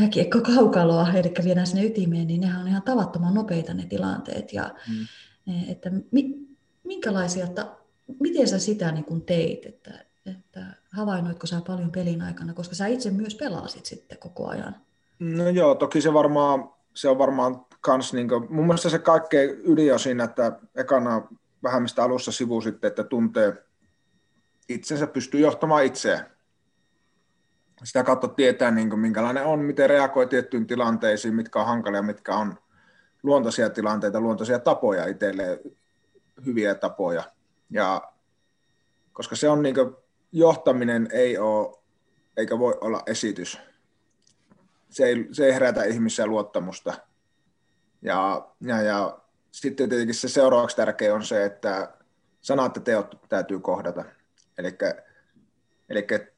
jääkiekko 0.00 0.40
kaukaloa, 0.40 1.12
eli 1.12 1.32
viedään 1.44 1.66
sinne 1.66 1.84
ytimeen, 1.84 2.26
niin 2.26 2.40
nehän 2.40 2.60
on 2.60 2.68
ihan 2.68 2.82
tavattoman 2.82 3.34
nopeita 3.34 3.74
ne 3.74 3.86
tilanteet. 3.86 4.52
Ja, 4.52 4.70
mm. 4.88 5.06
E, 5.52 5.72
että 5.72 5.90
mi, 6.10 6.46
minkälaisia, 6.84 7.44
että 7.44 7.66
miten 8.20 8.48
sä 8.48 8.58
sitä 8.58 8.92
niin 8.92 9.04
kuin 9.04 9.22
teit, 9.22 9.66
että, 9.66 10.04
että 10.26 10.66
havainnoitko 10.92 11.46
sä 11.46 11.60
paljon 11.66 11.92
pelin 11.92 12.22
aikana, 12.22 12.54
koska 12.54 12.74
sä 12.74 12.86
itse 12.86 13.10
myös 13.10 13.34
pelasit 13.34 13.86
sitten 13.86 14.18
koko 14.18 14.48
ajan? 14.48 14.76
No 15.18 15.48
joo, 15.48 15.74
toki 15.74 16.00
se 16.00 16.12
varmaan, 16.12 16.70
se 16.94 17.08
on 17.08 17.18
varmaan 17.18 17.66
kans, 17.80 18.12
niin 18.12 18.28
kuin, 18.28 18.46
mun 18.52 18.66
mielestä 18.66 18.90
se 18.90 18.98
kaikkein 18.98 19.50
ydin 19.64 19.92
on 19.92 20.00
siinä, 20.00 20.24
että 20.24 20.58
ekana 20.74 21.22
vähän 21.62 21.82
mistä 21.82 22.04
alussa 22.04 22.32
sivu 22.32 22.60
sitten, 22.60 22.88
että 22.88 23.04
tuntee 23.04 23.52
itsensä, 24.68 25.06
pystyy 25.06 25.40
johtamaan 25.40 25.84
itseään. 25.84 26.35
Sitä 27.84 28.04
kautta 28.04 28.28
tietää, 28.28 28.70
niin 28.70 28.90
kuin, 28.90 29.00
minkälainen 29.00 29.44
on, 29.44 29.58
miten 29.58 29.90
reagoi 29.90 30.26
tiettyyn 30.26 30.66
tilanteisiin, 30.66 31.34
mitkä 31.34 31.60
on 31.60 31.66
hankalia, 31.66 32.02
mitkä 32.02 32.34
on 32.34 32.58
luontaisia 33.22 33.70
tilanteita, 33.70 34.20
luontaisia 34.20 34.58
tapoja 34.58 35.06
itselleen, 35.06 35.58
hyviä 36.46 36.74
tapoja. 36.74 37.22
Ja 37.70 38.12
koska 39.12 39.36
se 39.36 39.48
on 39.48 39.62
niin 39.62 39.74
kuin, 39.74 39.96
johtaminen 40.32 41.08
ei 41.12 41.38
ole, 41.38 41.76
eikä 42.36 42.58
voi 42.58 42.78
olla 42.80 43.02
esitys. 43.06 43.60
Se 44.90 45.04
ei, 45.04 45.28
se 45.32 45.46
ei 45.46 45.54
herätä 45.54 45.84
ihmisiä 45.84 46.26
luottamusta. 46.26 46.94
Ja, 48.02 48.48
ja, 48.60 48.82
ja 48.82 49.18
sitten 49.50 49.88
tietenkin 49.88 50.14
se 50.14 50.28
seuraavaksi 50.28 50.76
tärkeä 50.76 51.14
on 51.14 51.24
se, 51.24 51.44
että 51.44 51.92
sanat 52.40 52.76
ja 52.76 52.82
teot 52.82 53.18
täytyy 53.28 53.60
kohdata. 53.60 54.04
Eli 54.58 54.72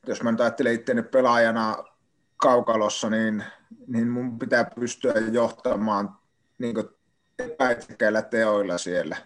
jos 0.06 0.22
mä 0.22 0.30
nyt 0.30 0.40
ajattelen 0.40 0.74
itseäni 0.74 1.02
pelaajana 1.02 1.84
kaukalossa, 2.36 3.10
niin, 3.10 3.44
niin 3.86 4.08
mun 4.08 4.38
pitää 4.38 4.64
pystyä 4.64 5.14
johtamaan 5.32 6.18
niin 6.58 6.74
epäitsekkäillä 7.38 8.22
teoilla 8.22 8.78
siellä. 8.78 9.16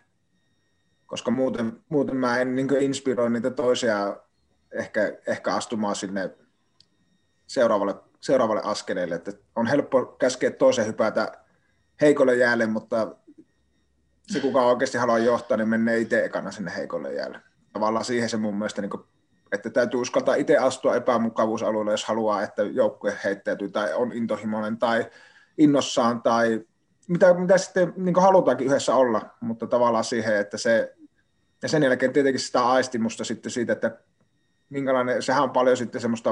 Koska 1.07 1.31
muuten, 1.31 1.81
muuten 1.89 2.17
mä 2.17 2.39
en 2.39 2.57
niin 2.57 2.69
inspiroi 2.81 3.31
niitä 3.31 3.51
toisia 3.51 4.17
ehkä, 4.73 5.19
ehkä 5.27 5.55
astumaan 5.55 5.97
sinne 5.97 6.31
seuraavalle, 7.47 7.95
seuraavalle 8.21 8.63
askeleelle. 8.65 9.15
Että 9.15 9.33
on 9.57 9.67
helppo 9.67 10.07
käskeä 10.07 10.51
toisen 10.51 10.87
hypätä 10.87 11.33
heikolle 12.01 12.37
jäälle, 12.37 12.67
mutta 12.67 13.17
se 14.23 14.41
kuka 14.41 14.63
oikeasti 14.63 14.99
haluaa 14.99 15.19
johtaa, 15.19 15.57
niin 15.57 15.69
menee 15.69 15.99
itse 15.99 16.25
ekana 16.25 16.51
sinne 16.51 16.73
heikolle 16.77 17.15
jäälle. 17.15 17.41
Tavallaan 17.73 18.05
siihen 18.05 18.29
se 18.29 18.37
mun 18.37 18.55
mielestä, 18.55 18.83
niin 18.83 18.91
että 19.53 19.71
täytyy 19.71 20.01
uskaltaa 20.01 20.35
itse 20.35 20.57
astua 20.57 20.97
epämukavuusalueelle, 20.97 21.91
jos 21.91 22.05
haluaa, 22.05 22.43
että 22.43 22.63
joukkue 22.63 23.19
heittäytyy 23.25 23.71
tai 23.71 23.95
on 23.95 24.13
intohimoinen 24.13 24.79
tai 24.79 25.07
innossaan 25.59 26.23
tai 26.23 26.61
mitä, 27.09 27.35
mitä 27.35 27.59
sitten 27.59 27.93
niin 27.97 28.21
halutaankin 28.21 28.67
yhdessä 28.67 28.95
olla, 28.95 29.23
mutta 29.41 29.67
tavallaan 29.67 30.05
siihen, 30.05 30.37
että 30.37 30.59
se, 30.59 30.95
ja 31.63 31.69
sen 31.69 31.83
jälkeen 31.83 32.13
tietenkin 32.13 32.41
sitä 32.41 32.67
aistimusta 32.67 33.25
sitten 33.25 33.53
siitä, 33.53 33.73
että 33.73 33.99
minkälainen, 34.71 35.23
sehän 35.23 35.43
on 35.43 35.51
paljon 35.51 35.77
sitten 35.77 36.01
semmoista, 36.01 36.31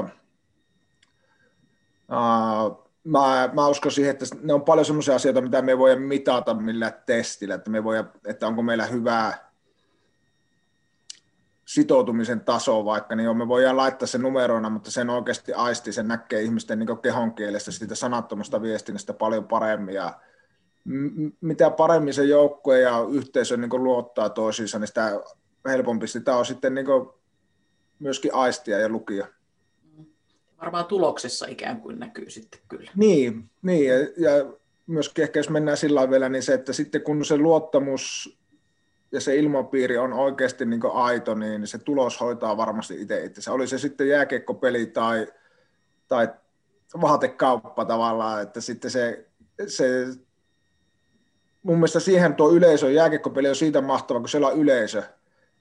uh, 2.09 2.89
mä, 3.03 3.49
mä 3.53 3.67
uskon 3.67 3.91
siihen, 3.91 4.11
että 4.11 4.25
ne 4.41 4.53
on 4.53 4.61
paljon 4.61 4.85
semmoisia 4.85 5.15
asioita, 5.15 5.41
mitä 5.41 5.61
me 5.61 5.77
voidaan 5.77 6.01
mitata 6.01 6.53
millä 6.53 6.91
testillä, 6.91 7.55
että, 7.55 7.69
me 7.69 7.83
voidaan, 7.83 8.11
että 8.25 8.47
onko 8.47 8.61
meillä 8.61 8.85
hyvää 8.85 9.50
sitoutumisen 11.73 12.41
taso 12.41 12.85
vaikka, 12.85 13.15
niin 13.15 13.37
me 13.37 13.47
voidaan 13.47 13.77
laittaa 13.77 14.07
sen 14.07 14.21
numeroina, 14.21 14.69
mutta 14.69 14.91
sen 14.91 15.09
oikeasti 15.09 15.53
aisti, 15.53 15.91
sen 15.91 16.07
näkee 16.07 16.41
ihmisten 16.41 16.79
niin 16.79 17.01
kehon 17.01 17.33
kielestä, 17.33 17.71
siitä 17.71 17.95
sanattomasta 17.95 18.61
viestinnästä 18.61 19.13
paljon 19.13 19.47
paremmin 19.47 19.95
ja 19.95 20.19
mitä 21.41 21.69
paremmin 21.69 22.13
se 22.13 22.23
joukkue 22.23 22.79
ja 22.79 23.05
yhteisö 23.11 23.57
niin 23.57 23.83
luottaa 23.83 24.29
toisiinsa, 24.29 24.79
niin 24.79 24.87
sitä 24.87 25.21
helpompi 25.65 26.07
sitä 26.07 26.35
on 26.35 26.45
sitten 26.45 26.75
niin 26.75 26.87
myöskin 27.99 28.33
aistia 28.33 28.79
ja 28.79 28.89
lukia. 28.89 29.27
Varmaan 30.61 30.85
tuloksessa 30.85 31.45
ikään 31.49 31.81
kuin 31.81 31.99
näkyy 31.99 32.29
sitten 32.29 32.59
kyllä. 32.67 32.91
Niin, 32.95 33.49
niin 33.61 33.87
ja, 33.87 33.99
ja 33.99 34.53
myöskin 34.87 35.23
ehkä 35.23 35.39
jos 35.39 35.49
mennään 35.49 35.77
sillä 35.77 36.09
vielä, 36.09 36.29
niin 36.29 36.43
se, 36.43 36.53
että 36.53 36.73
sitten 36.73 37.01
kun 37.01 37.25
se 37.25 37.37
luottamus 37.37 38.37
ja 39.11 39.21
se 39.21 39.35
ilmapiiri 39.35 39.97
on 39.97 40.13
oikeasti 40.13 40.65
niin 40.65 40.81
aito, 40.93 41.35
niin 41.35 41.67
se 41.67 41.77
tulos 41.77 42.19
hoitaa 42.19 42.57
varmasti 42.57 43.01
itse 43.01 43.23
itse. 43.23 43.51
Oli 43.51 43.67
se 43.67 43.77
sitten 43.77 44.07
jääkiekkopeli 44.09 44.85
tai, 44.85 45.27
tai 46.07 46.29
vaatekauppa 47.01 47.85
tavallaan, 47.85 48.41
että 48.41 48.61
sitten 48.61 48.91
se, 48.91 49.25
se 49.67 50.05
mun 51.63 51.77
mielestä 51.77 51.99
siihen 51.99 52.35
tuo 52.35 52.51
yleisö, 52.51 52.91
jääkiekkopeli 52.91 53.49
on 53.49 53.55
siitä 53.55 53.81
mahtava, 53.81 54.19
kun 54.19 54.29
siellä 54.29 54.47
on 54.47 54.57
yleisö, 54.57 55.03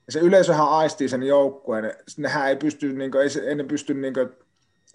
ja 0.07 0.13
se 0.13 0.21
yleisöhän 0.21 0.69
aistii 0.69 1.09
sen 1.09 1.23
joukkueen. 1.23 1.95
Nehän 2.17 2.49
ei 2.49 2.57
pysty, 2.57 2.93
niin 2.93 3.11
kuin, 3.11 3.23
ei, 3.23 3.29
ei 3.47 3.55
ne 3.55 3.65
pysty, 3.65 3.95
niin 3.95 4.15
kuin, 4.15 4.31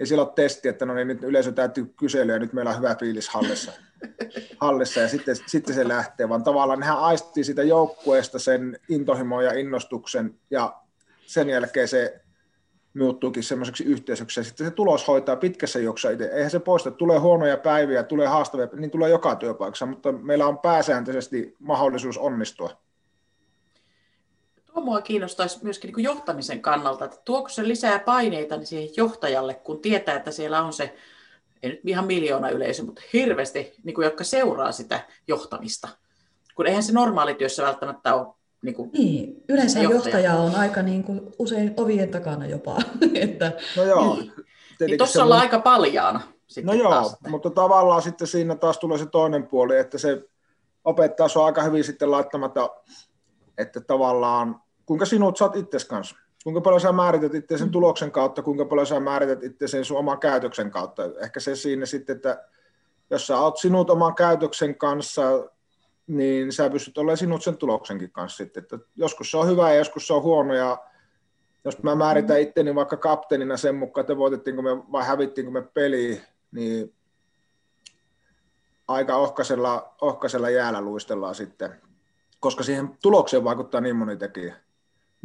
siellä 0.04 0.24
ole 0.24 0.34
testi, 0.36 0.68
että 0.68 0.86
no 0.86 0.94
niin, 0.94 1.08
nyt 1.08 1.24
yleisö 1.24 1.52
täytyy 1.52 1.86
kyselyä 1.86 2.36
ja 2.36 2.40
nyt 2.40 2.54
meillä 2.54 2.72
on 2.72 2.78
hyvä 2.78 2.96
fiilis 3.00 3.30
hallissa. 3.30 3.72
hallissa 4.62 5.00
ja 5.00 5.08
sitten, 5.08 5.36
sitten 5.48 5.76
se 5.76 5.88
lähtee, 5.88 6.30
vaan 6.30 6.44
tavallaan 6.44 6.80
nehän 6.80 7.00
aistii 7.00 7.44
sitä 7.44 7.64
joukkueesta 7.64 8.40
sen 8.40 8.80
intohimon 8.90 9.46
ja 9.46 9.54
innostuksen 9.54 10.36
ja 10.52 10.74
sen 11.26 11.50
jälkeen 11.50 11.88
se 11.88 12.22
muuttuukin 12.98 13.44
semmoiseksi 13.44 13.84
yhteisöksi 13.84 14.40
ja 14.40 14.44
sitten 14.44 14.68
se 14.68 14.72
tulos 14.72 15.08
hoitaa 15.08 15.36
pitkässä 15.36 15.80
juoksussa 15.80 16.10
itse. 16.10 16.26
Eihän 16.26 16.52
se 16.52 16.60
poista, 16.60 16.92
tulee 16.92 17.20
huonoja 17.20 17.58
päiviä, 17.58 18.04
tulee 18.04 18.28
haastavia, 18.28 18.68
niin 18.76 18.92
tulee 18.92 19.10
joka 19.10 19.36
työpaikassa, 19.36 19.86
mutta 19.86 20.12
meillä 20.12 20.48
on 20.48 20.60
pääsääntöisesti 20.60 21.56
mahdollisuus 21.60 22.18
onnistua. 22.18 22.85
Tuo 24.76 24.84
mua 24.84 25.02
kiinnostaisi 25.02 25.60
myöskin 25.64 25.94
niin 25.94 26.04
johtamisen 26.04 26.62
kannalta, 26.62 27.06
että 27.06 27.18
tuoko 27.26 27.50
se 27.50 27.68
lisää 27.68 28.00
paineita 28.00 28.58
niin 28.58 28.68
siihen 28.68 28.90
johtajalle, 28.98 29.54
kun 29.54 29.82
tietää, 29.82 30.16
että 30.16 30.32
siellä 30.32 30.64
on 30.64 30.74
se, 30.74 30.96
ei 31.64 31.70
nyt 31.70 31.80
ihan 31.86 32.06
miljoona 32.06 32.50
yleisö, 32.50 32.84
mutta 32.84 33.02
hirveästi, 33.14 33.74
niin 33.84 33.94
kuin, 33.94 34.06
jotka 34.06 34.24
seuraa 34.24 34.72
sitä 34.72 35.00
johtamista. 35.28 35.88
Kun 36.56 36.68
eihän 36.68 36.84
se 36.84 36.94
normaalityössä 36.94 37.64
välttämättä 37.64 38.16
ole 38.16 38.28
niin, 38.62 38.76
kuin 38.76 38.90
niin 38.94 39.44
yleensä 39.50 39.80
johtaja. 39.80 39.98
johtaja 39.98 40.34
on 40.34 40.56
aika 40.56 40.82
niin 40.82 41.04
kuin 41.04 41.22
usein 41.40 41.74
ovien 41.78 42.12
takana 42.12 42.46
jopa. 42.46 42.78
että, 43.16 43.52
no 43.78 43.84
joo. 43.84 44.16
Niin, 44.16 44.34
niin 44.80 44.98
tuossa 44.98 45.24
ollaan 45.24 45.42
aika 45.42 45.60
paljaana. 45.60 46.22
no 46.64 46.74
joo, 46.74 46.92
taas. 46.92 47.16
mutta 47.28 47.50
tavallaan 47.50 48.02
sitten 48.02 48.28
siinä 48.28 48.56
taas 48.56 48.78
tulee 48.78 48.98
se 48.98 49.06
toinen 49.06 49.48
puoli, 49.48 49.78
että 49.78 49.98
se 49.98 50.24
opettaa 50.86 51.28
sinua 51.28 51.46
aika 51.46 51.64
hyvin 51.64 51.84
sitten 51.84 52.12
laittamatta, 52.12 52.70
että 53.58 53.82
tavallaan 53.82 54.65
kuinka 54.86 55.06
sinut 55.06 55.38
saat 55.38 55.56
itses 55.56 55.86
kanssa. 55.86 56.16
Kuinka 56.44 56.62
paljon 56.62 56.82
sä 56.82 56.92
määrität 56.92 57.34
itse 57.34 57.58
sen 57.58 57.68
mm. 57.68 57.72
tuloksen 57.72 58.12
kautta, 58.12 58.42
kuinka 58.42 58.66
paljon 58.66 58.88
sä 58.88 59.00
määrität 59.00 59.44
itse 59.44 59.68
sen 59.68 59.86
sun 59.86 59.98
oman 59.98 60.20
käytöksen 60.20 60.72
kautta. 60.72 61.04
Ehkä 61.22 61.40
se 61.40 61.56
siinä 61.56 61.86
sitten, 61.86 62.16
että 62.16 62.44
jos 63.10 63.28
sä 63.28 63.40
oot 63.40 63.58
sinut 63.58 63.90
oman 63.90 64.16
käytöksen 64.16 64.78
kanssa, 64.78 65.22
niin 66.08 66.52
sä 66.52 66.70
pystyt 66.70 66.98
olemaan 66.98 67.18
sinut 67.18 67.44
sen 67.44 67.58
tuloksenkin 67.58 68.12
kanssa 68.12 68.38
sitten. 68.38 68.64
Että 68.64 68.80
joskus 68.96 69.32
se 69.32 69.38
on 69.38 69.48
hyvä 69.48 69.70
ja 69.70 69.78
joskus 69.78 70.08
se 70.08 70.14
on 70.14 70.24
huono 70.24 70.54
ja 70.54 70.78
jos 71.66 71.84
mä 71.84 71.96
määritän 71.96 72.38
mm. 72.38 72.42
itteni 72.42 72.76
vaikka 72.76 72.98
kapteenina 72.98 73.58
sen 73.58 73.76
mukaan, 73.76 74.02
että 74.02 74.18
voitettiinko 74.18 74.62
me 74.62 74.78
vai 74.92 75.06
hävittiinkö 75.06 75.52
me 75.52 75.62
peli, 75.62 76.22
niin 76.52 76.94
aika 78.88 79.16
ohkaisella, 79.16 79.96
ohkaisella 80.02 80.50
jäällä 80.50 80.82
luistellaan 80.82 81.36
sitten, 81.36 81.82
koska 82.40 82.64
siihen 82.64 82.98
tulokseen 83.02 83.44
vaikuttaa 83.44 83.82
niin 83.82 83.96
moni 83.96 84.18
tekijä 84.18 84.56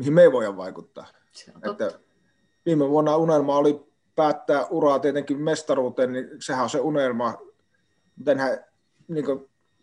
mihin 0.01 0.13
me 0.13 0.23
ei 0.23 0.33
voida 0.33 0.57
vaikuttaa. 0.57 1.07
Että 1.71 1.99
viime 2.67 2.89
vuonna 2.89 3.17
unelma 3.17 3.57
oli 3.57 3.87
päättää 4.17 4.67
uraa 4.67 4.99
tietenkin 4.99 5.41
mestaruuteen, 5.43 6.13
niin 6.13 6.29
sehän 6.39 6.63
on 6.63 6.71
se 6.71 6.81
unelma. 6.81 7.35
Tänhän, 8.25 8.65
niin 9.09 9.25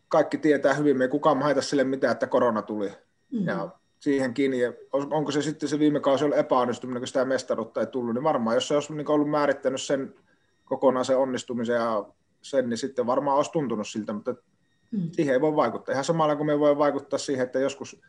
kaikki 0.07 0.37
tietää 0.37 0.73
hyvin, 0.73 0.97
me 0.97 1.03
ei 1.03 1.09
kukaan 1.09 1.41
haita 1.41 1.61
sille 1.61 1.83
mitään, 1.83 2.11
että 2.11 2.27
korona 2.27 2.61
tuli. 2.61 2.87
Mm-hmm. 2.87 3.47
Ja 3.47 3.69
siihen 3.99 4.33
kiinni. 4.33 4.59
Ja 4.59 4.73
onko 4.93 5.31
se 5.31 5.41
sitten 5.41 5.69
se 5.69 5.79
viime 5.79 5.99
kausi 5.99 6.25
ollut 6.25 6.37
epäonnistuminen, 6.37 7.01
kun 7.01 7.07
sitä 7.07 7.25
mestaruutta 7.25 7.79
ei 7.79 7.87
tullut, 7.87 8.13
niin 8.13 8.23
varmaan 8.23 8.55
jos 8.55 8.67
se 8.67 8.73
olisi 8.73 8.93
niin 8.93 9.11
ollut 9.11 9.29
määrittänyt 9.29 9.81
sen 9.81 10.15
kokonaan 10.65 11.05
sen 11.05 11.17
onnistumisen 11.17 11.75
ja 11.75 12.05
sen, 12.41 12.69
niin 12.69 12.77
sitten 12.77 13.05
varmaan 13.05 13.37
olisi 13.37 13.51
tuntunut 13.51 13.87
siltä, 13.87 14.13
mutta 14.13 14.35
mm. 14.91 15.09
siihen 15.11 15.33
ei 15.33 15.41
voi 15.41 15.55
vaikuttaa. 15.55 15.93
Ihan 15.93 16.05
samalla 16.05 16.35
kuin 16.35 16.47
me 16.47 16.59
voi 16.59 16.77
vaikuttaa 16.77 17.19
siihen, 17.19 17.45
että 17.45 17.59
joskus 17.59 18.01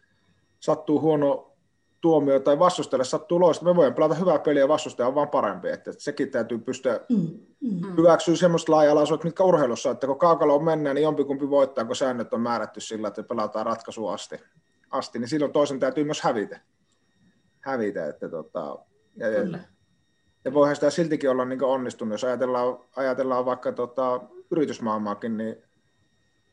sattuu 0.60 1.00
huono 1.00 1.52
tuomio 2.00 2.40
tai 2.40 2.58
vastustajalle 2.58 3.04
sattuu 3.04 3.40
loista, 3.40 3.64
me 3.64 3.76
voimme 3.76 3.94
pelata 3.94 4.14
hyvää 4.14 4.38
peliä 4.38 4.62
ja 4.62 4.68
vastustaja 4.68 5.06
on 5.06 5.14
vaan 5.14 5.28
parempi. 5.28 5.68
Että, 5.68 5.92
sekin 5.98 6.30
täytyy 6.30 6.58
pystyä 6.58 7.00
mm, 7.08 7.38
mm. 7.60 7.96
hyväksyä 7.96 8.36
semmoista 8.36 8.72
laaja 8.72 8.94
mitkä 9.24 9.44
urheilussa, 9.44 9.90
että 9.90 10.06
kun 10.06 10.18
kaukalo 10.18 10.58
mennään, 10.58 10.94
niin 10.94 11.02
jompikumpi 11.02 11.50
voittaa, 11.50 11.84
kun 11.84 11.96
säännöt 11.96 12.34
on 12.34 12.40
määrätty 12.40 12.80
sillä, 12.80 13.08
että 13.08 13.22
pelataan 13.22 13.66
ratkaisu 13.66 14.08
asti, 14.08 14.40
asti 14.90 15.18
niin 15.18 15.28
silloin 15.28 15.52
toisen 15.52 15.80
täytyy 15.80 16.04
myös 16.04 16.20
hävitä. 16.20 16.60
hävitä 17.60 18.06
että 18.06 18.28
tota, 18.28 18.78
ja, 19.16 19.30
Kyllä. 19.30 19.58
ja 20.44 20.54
voihan 20.54 20.76
sitä 20.76 20.90
siltikin 20.90 21.30
olla 21.30 21.44
niin 21.44 21.64
onnistunut, 21.64 22.12
jos 22.12 22.24
ajatellaan, 22.24 22.78
ajatellaan 22.96 23.44
vaikka 23.44 23.72
tota, 23.72 24.20
yritysmaailmaakin, 24.50 25.36
niin 25.36 25.56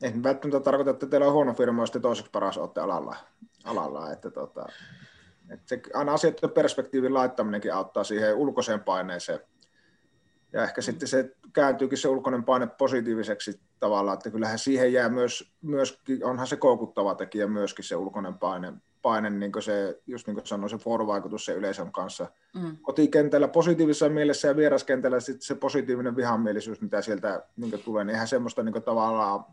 ei 0.01 0.13
välttämättä 0.23 0.59
tarkoita, 0.59 0.91
että 0.91 1.07
teillä 1.07 1.27
on 1.27 1.33
huono 1.33 1.53
firma, 1.53 1.81
jos 1.81 1.91
te 1.91 1.99
toiseksi 1.99 2.31
paras 2.31 2.57
olette 2.57 2.81
alalla. 2.81 3.15
alalla 3.63 4.11
että 4.11 4.31
tota, 4.31 4.65
Et 5.49 5.61
se, 5.65 5.81
aina 5.93 6.13
asioiden 6.13 6.49
perspektiivin 6.49 7.13
laittaminenkin 7.13 7.73
auttaa 7.73 8.03
siihen 8.03 8.35
ulkoiseen 8.35 8.79
paineeseen. 8.79 9.39
Ja 10.53 10.63
ehkä 10.63 10.81
sitten 10.81 11.07
se 11.07 11.35
kääntyykin 11.53 11.97
se 11.97 12.07
ulkoinen 12.07 12.43
paine 12.43 12.67
positiiviseksi 12.67 13.59
tavallaan, 13.79 14.13
että 14.13 14.31
kyllähän 14.31 14.59
siihen 14.59 14.93
jää 14.93 15.09
myös, 15.09 15.51
myöskin, 15.61 16.25
onhan 16.25 16.47
se 16.47 16.55
koukuttava 16.55 17.15
tekijä 17.15 17.47
myöskin 17.47 17.85
se 17.85 17.95
ulkoinen 17.95 18.33
paine, 18.33 18.73
paine 19.01 19.29
niin 19.29 19.51
kuin 19.51 19.63
se, 19.63 20.01
just 20.07 20.27
niin 20.27 20.35
kuin 20.35 20.47
sanoin, 20.47 20.69
se 20.69 20.77
vuorovaikutus 20.85 21.45
se 21.45 21.53
yleisön 21.53 21.91
kanssa. 21.91 22.27
Mm. 22.53 22.77
Kotikentällä 22.81 23.47
positiivisessa 23.47 24.09
mielessä 24.09 24.47
ja 24.47 24.55
vieraskentällä 24.55 25.19
sitten 25.19 25.41
se 25.41 25.55
positiivinen 25.55 26.15
vihamielisyys, 26.15 26.81
mitä 26.81 27.01
sieltä 27.01 27.43
niin 27.57 27.83
tulee, 27.85 28.03
niin 28.03 28.13
eihän 28.13 28.27
semmoista 28.27 28.63
niin 28.63 28.83
tavallaan, 28.83 29.45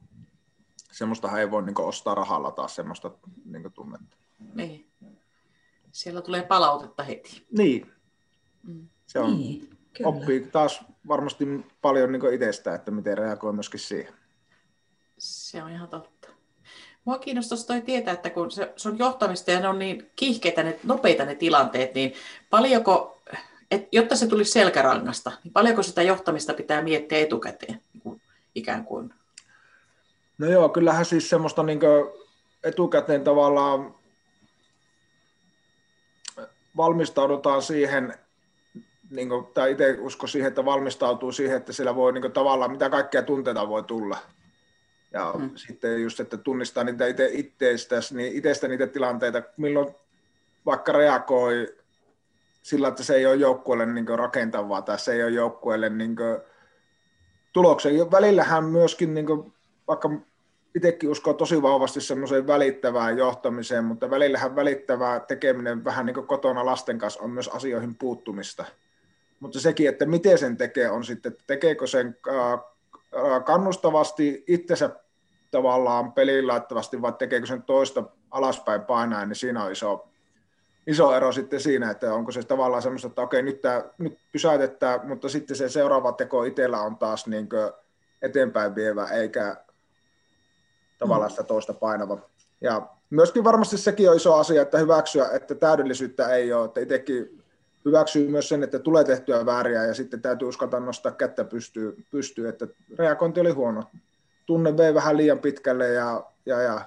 semmoista 0.93 1.39
ei 1.39 1.51
voi 1.51 1.63
niin 1.63 1.81
ostaa 1.81 2.15
rahalla 2.15 2.51
taas 2.51 2.75
semmoista 2.75 3.11
niin 3.45 3.73
tunnetta. 3.73 4.17
Niin. 4.55 4.92
Siellä 5.93 6.23
tulee 6.23 6.43
palautetta 6.43 7.03
heti. 7.03 7.47
Niin. 7.51 7.93
Mm. 8.63 8.89
Se 9.07 9.19
on, 9.19 9.39
niin, 9.39 9.71
oppii 10.05 10.41
taas 10.41 10.85
varmasti 11.09 11.45
paljon 11.83 12.13
niin 12.13 12.35
itsestä, 12.35 12.75
että 12.75 12.91
miten 12.91 13.19
reagoi 13.19 13.53
myöskin 13.53 13.81
siihen. 13.81 14.15
Se 15.19 15.63
on 15.63 15.71
ihan 15.71 15.89
totta. 15.89 16.29
Mua 17.05 17.19
kiinnostaisi 17.19 17.67
toi 17.67 17.81
tietää, 17.81 18.15
että 18.15 18.31
kun 18.31 18.51
se, 18.51 18.73
se 18.77 18.89
on 18.89 18.99
johtamista 18.99 19.51
ja 19.51 19.61
ne 19.61 19.69
on 19.69 19.79
niin 19.79 20.11
kiihkeitä, 20.17 20.63
ne, 20.63 20.79
nopeita 20.85 21.25
ne 21.25 21.35
tilanteet, 21.35 21.95
niin 21.95 22.15
paljonko, 22.51 23.21
et, 23.71 23.89
jotta 23.93 24.17
se 24.17 24.27
tulisi 24.27 24.53
selkärangasta, 24.53 25.33
niin 25.45 25.53
paljonko 25.53 25.83
sitä 25.83 26.03
johtamista 26.03 26.55
pitää 26.55 26.83
miettiä 26.83 27.19
etukäteen, 27.19 27.81
niin 27.93 28.03
kuin, 28.03 28.21
ikään 28.55 28.85
kuin? 28.85 29.15
No 30.39 30.47
joo, 30.47 30.69
kyllähän 30.69 31.05
siis 31.05 31.31
semmoista 31.31 31.63
niin 31.63 31.81
etukäteen 32.65 33.25
tavallaan 33.25 33.95
valmistaudutaan 36.77 37.63
siihen, 37.63 38.15
niin 39.11 39.29
kuin, 39.29 39.47
tai 39.47 39.73
itse 39.73 39.97
usko 40.01 40.27
siihen, 40.27 40.49
että 40.49 40.65
valmistautuu 40.65 41.33
siihen, 41.33 41.57
että 41.57 41.73
siellä 41.73 41.95
voi 41.95 42.13
niin 42.13 42.23
kuin, 42.23 42.33
tavallaan, 42.33 42.71
mitä 42.71 42.91
kaikkea 42.91 43.23
tunteita 43.23 43.69
voi 43.69 43.83
tulla. 43.83 44.19
Ja 45.13 45.33
hmm. 45.33 45.51
sitten 45.55 46.03
just, 46.03 46.21
että 46.21 46.37
tunnistaa 46.37 46.85
niitä 46.85 47.07
itse 47.07 47.31
itsestä, 47.33 47.97
niin 48.11 48.33
itsestä 48.33 48.69
niitä 48.69 48.87
tilanteita, 48.87 49.43
milloin 49.57 49.95
vaikka 50.67 50.93
reagoi 50.93 51.77
sillä, 52.63 52.89
että 52.89 53.03
se 53.03 53.15
ei 53.15 53.27
ole 53.27 53.35
joukkueelle 53.35 53.87
niin 53.87 54.09
rakentavaa 54.09 54.83
tai 54.83 54.99
se 54.99 55.13
ei 55.13 55.23
ole 55.23 55.31
joukkueelle 55.31 55.89
niin 55.89 56.17
tuloksen. 57.53 58.11
Välillähän 58.11 58.65
myöskin, 58.65 59.15
niin 59.15 59.27
kuin, 59.27 59.53
vaikka 59.89 60.11
itsekin 60.75 61.11
uskoo 61.11 61.35
tosi 61.35 61.63
vahvasti 61.63 62.01
semmoiseen 62.01 62.47
välittävään 62.47 63.19
johtamiseen, 63.19 63.85
mutta 63.85 64.11
välillähän 64.11 64.57
välittävää 64.57 65.21
tekeminen 65.21 65.85
vähän 65.85 66.07
niin 66.07 66.15
kuin 66.15 66.27
kotona 66.27 66.67
lasten 66.67 66.99
kanssa 66.99 67.23
on 67.23 67.31
myös 67.31 67.49
asioihin 67.49 67.95
puuttumista. 67.95 68.65
Mutta 69.41 69.61
sekin, 69.61 69.89
että 69.89 70.07
miten 70.07 70.39
sen 70.39 70.57
tekee, 70.57 70.91
on 70.91 71.05
sitten, 71.05 71.33
että 71.33 71.45
tekeekö 71.47 71.87
sen 71.87 72.17
kannustavasti 73.45 74.45
itsensä 74.47 74.91
tavallaan 75.51 76.13
pelin 76.13 76.47
laittavasti, 76.47 77.03
vai 77.03 77.13
tekeekö 77.13 77.47
sen 77.47 77.63
toista 77.63 78.05
alaspäin 78.31 78.83
painaa, 78.83 79.27
niin 79.27 79.37
siinä 79.37 79.65
on 79.65 79.73
iso, 79.73 80.09
iso 80.87 81.15
ero 81.15 81.33
sitten 81.33 81.61
siinä, 81.61 81.91
että 81.91 82.15
onko 82.15 82.33
se 82.33 82.43
tavallaan 82.43 82.83
semmoista, 82.83 83.09
että 83.09 83.23
okei, 83.23 83.43
nyt, 83.43 83.61
tämä, 83.61 83.83
nyt 83.99 84.19
pysäytetään, 84.33 85.07
mutta 85.07 85.29
sitten 85.29 85.57
se 85.57 85.69
seuraava 85.69 86.13
teko 86.13 86.45
itsellä 86.45 86.81
on 86.81 86.97
taas 86.97 87.27
niin 87.27 87.49
eteenpäin 88.23 88.75
vievä, 88.75 89.07
eikä 89.07 89.57
tavallaan 91.03 91.31
sitä 91.31 91.43
toista 91.43 91.75
painava. 91.75 92.19
Ja 92.61 92.89
myöskin 93.11 93.45
varmasti 93.45 93.79
sekin 93.79 94.11
on 94.11 94.17
iso 94.17 94.35
asia, 94.35 94.63
että 94.63 94.79
hyväksyä, 94.79 95.29
että 95.33 95.55
täydellisyyttä 95.55 96.29
ei 96.29 96.53
ole, 96.53 96.65
että 96.65 96.81
itsekin 96.81 97.43
hyväksyy 97.85 98.29
myös 98.29 98.49
sen, 98.49 98.63
että 98.63 98.79
tulee 98.79 99.05
tehtyä 99.05 99.47
vääriä 99.47 99.85
ja 99.85 99.95
sitten 99.95 100.23
täytyy 100.23 100.49
uskaltaa 100.49 100.81
nostaa 100.81 101.13
kättä 101.13 101.45
pystyy, 101.45 102.05
pystyy 102.11 102.49
että 102.49 102.67
reagointi 102.99 103.41
oli 103.41 103.51
huono. 103.51 103.83
Tunne 104.47 104.77
vei 104.77 104.95
vähän 104.95 105.17
liian 105.17 105.39
pitkälle 105.39 105.89
ja, 105.89 106.25
ja, 106.47 106.61
ja 106.61 106.81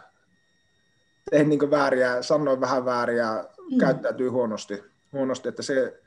tein 1.29 1.49
niin 1.49 1.71
vääriä, 1.71 2.21
sanoin 2.21 2.61
vähän 2.61 2.85
vääriä, 2.85 3.45
mm. 3.71 3.77
käyttäytyy 3.77 4.29
huonosti, 4.29 4.83
huonosti, 5.13 5.49
että 5.49 5.61
se, 5.61 6.01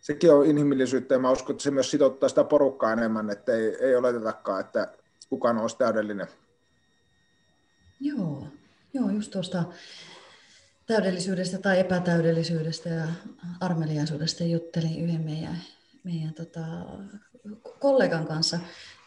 sekin 0.00 0.32
on 0.32 0.46
inhimillisyyttä 0.46 1.14
ja 1.14 1.18
mä 1.18 1.30
uskon, 1.30 1.54
että 1.54 1.62
se 1.62 1.70
myös 1.70 1.90
sitouttaa 1.90 2.28
sitä 2.28 2.44
porukkaa 2.44 2.92
enemmän, 2.92 3.30
että 3.30 3.52
ei, 3.52 3.76
ei 3.80 3.96
oletetakaan, 3.96 4.60
että 4.60 4.88
kukaan 5.30 5.58
olisi 5.58 5.78
täydellinen. 5.78 6.26
Joo, 8.00 8.46
joo 8.94 9.10
just 9.10 9.30
tuosta 9.30 9.64
täydellisyydestä 10.86 11.58
tai 11.58 11.78
epätäydellisyydestä 11.80 12.88
ja 12.88 13.06
armeliaisuudesta 13.60 14.44
juttelin 14.44 15.00
yhden 15.00 15.20
meidän, 15.20 15.58
meidän 16.04 16.34
tota, 16.34 16.60
kollegan 17.78 18.26
kanssa. 18.26 18.58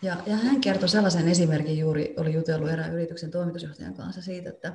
Ja, 0.01 0.17
ja 0.25 0.35
hän 0.35 0.61
kertoi 0.61 0.89
sellaisen 0.89 1.27
esimerkin 1.27 1.77
juuri, 1.77 2.13
oli 2.17 2.33
jutellut 2.33 2.69
erään 2.69 2.93
yrityksen 2.93 3.31
toimitusjohtajan 3.31 3.93
kanssa 3.93 4.21
siitä, 4.21 4.49
että, 4.49 4.73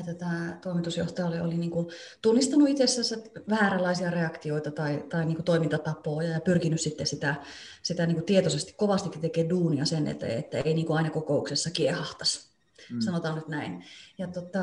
että 0.00 0.14
tämä 0.14 0.58
toimitusjohtaja 0.62 1.26
oli, 1.26 1.40
oli 1.40 1.56
niin 1.56 1.70
kuin 1.70 1.86
tunnistanut 2.22 2.68
itsessään 2.68 3.22
vääränlaisia 3.48 4.10
reaktioita 4.10 4.70
tai, 4.70 5.04
tai 5.08 5.24
niin 5.24 5.36
kuin 5.36 5.44
toimintatapoja 5.44 6.30
ja 6.30 6.40
pyrkinyt 6.40 6.80
sitten 6.80 7.06
sitä, 7.06 7.34
sitä 7.82 8.06
niin 8.06 8.16
kuin 8.16 8.26
tietoisesti 8.26 8.72
kovastikin 8.76 9.20
tekemään 9.20 9.50
duunia 9.50 9.84
sen 9.84 10.06
eteen, 10.06 10.38
että 10.38 10.58
ei 10.58 10.74
niin 10.74 10.86
kuin 10.86 10.96
aina 10.96 11.10
kokouksessa 11.10 11.70
kiehahtaisi 11.70 12.47
mm. 12.92 13.00
sanotaan 13.00 13.34
nyt 13.34 13.48
näin. 13.48 13.84
Ja 14.18 14.26
tota, 14.26 14.62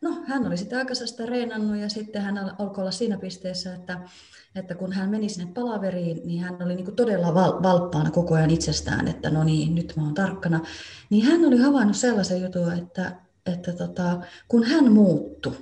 no, 0.00 0.16
hän 0.26 0.46
oli 0.46 0.56
sitä 0.56 0.78
aikaisesta 0.78 1.26
reenannut 1.26 1.76
ja 1.76 1.88
sitten 1.88 2.22
hän 2.22 2.38
alkoi 2.38 2.82
olla 2.82 2.90
siinä 2.90 3.18
pisteessä, 3.18 3.74
että, 3.74 4.00
että 4.54 4.74
kun 4.74 4.92
hän 4.92 5.10
meni 5.10 5.28
sinne 5.28 5.52
palaveriin, 5.52 6.20
niin 6.24 6.42
hän 6.42 6.62
oli 6.62 6.74
niin 6.74 6.96
todella 6.96 7.34
val- 7.34 7.62
valppaana 7.62 8.10
koko 8.10 8.34
ajan 8.34 8.50
itsestään, 8.50 9.08
että 9.08 9.30
no 9.30 9.44
niin, 9.44 9.74
nyt 9.74 9.92
mä 9.96 10.02
oon 10.02 10.14
tarkkana. 10.14 10.60
Niin 11.10 11.24
hän 11.24 11.44
oli 11.44 11.58
havainnut 11.58 11.96
sellaisen 11.96 12.42
jutun, 12.42 12.72
että, 12.72 13.12
että 13.46 13.72
tota, 13.72 14.20
kun 14.48 14.64
hän 14.64 14.92
muuttui, 14.92 15.56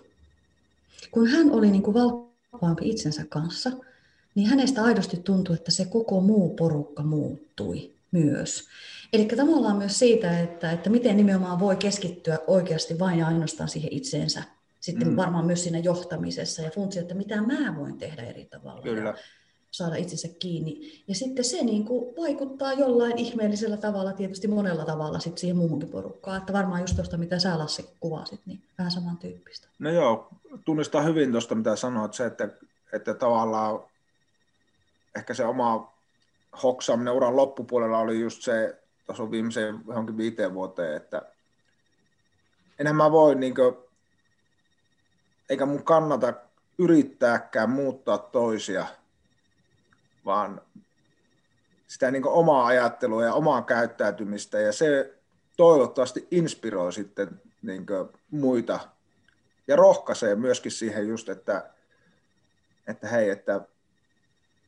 kun 1.10 1.26
hän 1.26 1.50
oli 1.50 1.70
niin 1.70 1.82
kuin 1.82 1.94
valppaampi 1.94 2.90
itsensä 2.90 3.24
kanssa, 3.28 3.70
niin 4.34 4.48
hänestä 4.48 4.82
aidosti 4.82 5.16
tuntui, 5.16 5.54
että 5.54 5.70
se 5.70 5.84
koko 5.84 6.20
muu 6.20 6.54
porukka 6.56 7.02
muuttui 7.02 7.92
myös. 8.12 8.68
Eli 9.12 9.24
tavallaan 9.24 9.76
myös 9.76 9.98
siitä, 9.98 10.40
että, 10.40 10.72
että 10.72 10.90
miten 10.90 11.16
nimenomaan 11.16 11.60
voi 11.60 11.76
keskittyä 11.76 12.38
oikeasti 12.46 12.98
vain 12.98 13.18
ja 13.18 13.26
ainoastaan 13.26 13.68
siihen 13.68 13.92
itseensä. 13.92 14.42
Sitten 14.80 15.08
mm. 15.08 15.16
varmaan 15.16 15.46
myös 15.46 15.62
siinä 15.62 15.78
johtamisessa 15.78 16.62
ja 16.62 16.70
funtsia, 16.70 17.02
että 17.02 17.14
mitä 17.14 17.42
mä 17.42 17.76
voin 17.76 17.98
tehdä 17.98 18.22
eri 18.22 18.44
tavalla. 18.44 18.82
Kyllä. 18.82 19.08
Ja 19.08 19.14
saada 19.70 19.96
itsensä 19.96 20.28
kiinni. 20.38 21.02
Ja 21.08 21.14
sitten 21.14 21.44
se 21.44 21.64
niin 21.64 21.84
kuin 21.84 22.16
vaikuttaa 22.16 22.72
jollain 22.72 23.18
ihmeellisellä 23.18 23.76
tavalla, 23.76 24.12
tietysti 24.12 24.48
monella 24.48 24.84
tavalla 24.84 25.18
sit 25.18 25.38
siihen 25.38 25.56
muuhunkin 25.56 25.88
porukkaan. 25.88 26.38
Että 26.38 26.52
varmaan 26.52 26.80
just 26.80 26.96
tuosta, 26.96 27.16
mitä 27.16 27.38
sä 27.38 27.58
Lassi 27.58 27.90
kuvasit, 28.00 28.40
niin 28.46 28.62
vähän 28.78 28.92
samantyyppistä. 28.92 29.68
No 29.78 29.90
joo, 29.90 30.28
tunnistaa 30.64 31.02
hyvin 31.02 31.32
tuosta, 31.32 31.54
mitä 31.54 31.76
sanoit, 31.76 32.14
se, 32.14 32.26
että, 32.26 32.48
että 32.92 33.14
tavallaan 33.14 33.80
ehkä 35.16 35.34
se 35.34 35.44
oma 35.44 35.92
hoksaaminen 36.62 37.14
uran 37.14 37.36
loppupuolella 37.36 37.98
oli 37.98 38.20
just 38.20 38.42
se, 38.42 38.79
tuossa 39.10 39.22
on 39.22 39.30
viimeiseen 39.30 39.80
johonkin 39.86 40.16
viiteen 40.16 40.54
vuoteen, 40.54 40.96
että 40.96 41.22
enää 42.78 42.92
mä 42.92 43.10
voi, 43.10 43.34
niin 43.34 43.54
kuin, 43.54 43.76
eikä 45.48 45.66
mun 45.66 45.84
kannata 45.84 46.34
yrittääkään 46.78 47.70
muuttaa 47.70 48.18
toisia, 48.18 48.86
vaan 50.24 50.60
sitä 51.86 52.10
niin 52.10 52.26
omaa 52.26 52.66
ajattelua 52.66 53.24
ja 53.24 53.34
omaa 53.34 53.62
käyttäytymistä, 53.62 54.60
ja 54.60 54.72
se 54.72 55.14
toivottavasti 55.56 56.28
inspiroi 56.30 56.92
sitten 56.92 57.40
niin 57.62 57.86
muita 58.30 58.80
ja 59.68 59.76
rohkaisee 59.76 60.34
myöskin 60.34 60.72
siihen 60.72 61.08
just, 61.08 61.28
että, 61.28 61.70
että 62.86 63.08
hei, 63.08 63.30
että 63.30 63.60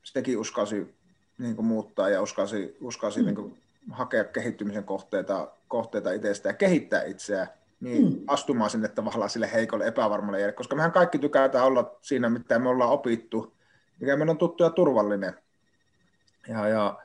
sitäkin 0.02 0.38
uskalsi 0.38 0.94
niin 1.38 1.64
muuttaa 1.64 2.08
ja 2.08 2.22
uskalsi, 2.22 2.76
uskalsi 2.80 3.20
mm. 3.20 3.26
niin 3.26 3.61
hakea 3.90 4.24
kehittymisen 4.24 4.84
kohteita, 4.84 5.52
kohteita 5.68 6.12
itsestä 6.12 6.48
ja 6.48 6.52
kehittää 6.52 7.02
itseään, 7.02 7.46
niin 7.80 8.12
mm. 8.12 8.24
astumaan 8.26 8.70
sinne 8.70 8.88
tavallaan 8.88 9.30
sille 9.30 9.52
heikolle 9.52 9.86
epävarmalle 9.86 10.38
jäljelle, 10.38 10.56
koska 10.56 10.76
mehän 10.76 10.92
kaikki 10.92 11.18
tykätään 11.18 11.64
olla 11.64 11.98
siinä, 12.00 12.28
mitä 12.28 12.58
me 12.58 12.68
ollaan 12.68 12.90
opittu, 12.90 13.56
mikä 14.00 14.16
meidän 14.16 14.30
on 14.30 14.38
tuttu 14.38 14.64
ja 14.64 14.70
turvallinen. 14.70 15.34
Ja, 16.48 16.68
ja, 16.68 16.98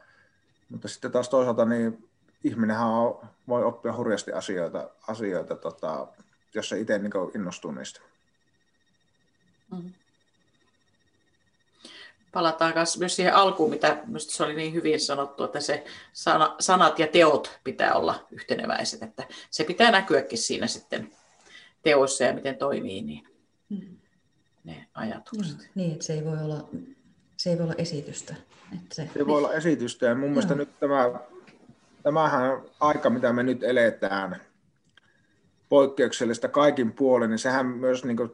mutta 0.70 0.88
sitten 0.88 1.12
taas 1.12 1.30
toisaalta 1.30 1.66
niin 1.66 2.10
ihminenhän 2.44 2.88
on, 2.88 3.28
voi 3.48 3.63
oppia 3.63 3.96
hurjasti 3.96 4.32
asioita, 4.32 4.90
asioita 5.08 5.56
tota, 5.56 6.08
jos 6.54 6.70
se 6.70 6.80
itse 6.80 7.00
niin 7.00 7.12
innostuu 7.36 7.72
niistä. 7.72 8.00
Mm 9.72 9.94
palataan 12.32 12.74
myös 13.00 13.16
siihen 13.16 13.36
alkuun, 13.36 13.70
mitä 13.70 14.02
minusta 14.06 14.34
se 14.34 14.44
oli 14.44 14.56
niin 14.56 14.74
hyvin 14.74 15.00
sanottu, 15.00 15.44
että 15.44 15.60
se 15.60 15.84
sana, 16.13 16.56
sanat 16.60 17.00
ja 17.00 17.08
teot 17.08 17.60
pitää 17.63 17.94
olla 17.94 18.28
yhteneväiset, 18.32 19.04
että 19.04 19.24
se 19.50 19.63
pitää 19.63 19.92
näkyäkin 19.92 20.38
siinä 20.38 20.68
sitten 20.68 21.12
teoissa 21.84 22.24
ja 22.24 22.34
miten 22.34 22.58
toimii. 22.58 23.02
Niin. 23.02 23.28
Hmm. 23.70 23.98
ne 24.63 24.88
ajatukset. 24.94 25.58
Mm, 25.58 25.66
niin, 25.76 25.92
että 25.92 26.06
se 26.06 26.13
ei 26.13 26.26
voi 26.26 26.38
olla, 26.44 26.70
se 27.38 27.50
ei 27.50 27.58
voi 27.58 27.63
olla 27.63 27.76
esitystä. 27.78 28.36
Että 28.74 28.96
se, 28.96 29.10
se 29.13 29.28
voi 29.28 29.38
olla 29.38 29.54
esitystä 29.54 30.06
ja 30.06 30.16
mun 30.16 30.30
mielestä 30.30 30.56
nyt 30.56 30.80
tämä, 30.80 31.20
tämähän 32.04 32.62
aika, 32.80 33.10
mitä 33.10 33.34
me 33.34 33.44
nyt 33.44 33.63
eletään, 33.63 34.42
poikkeuksellista 35.70 36.48
kaikin 36.48 36.92
puolin, 36.92 37.30
niin 37.30 37.40
sehän 37.40 37.66
myös 37.66 38.06
niin 38.06 38.18
kuin, 38.18 38.32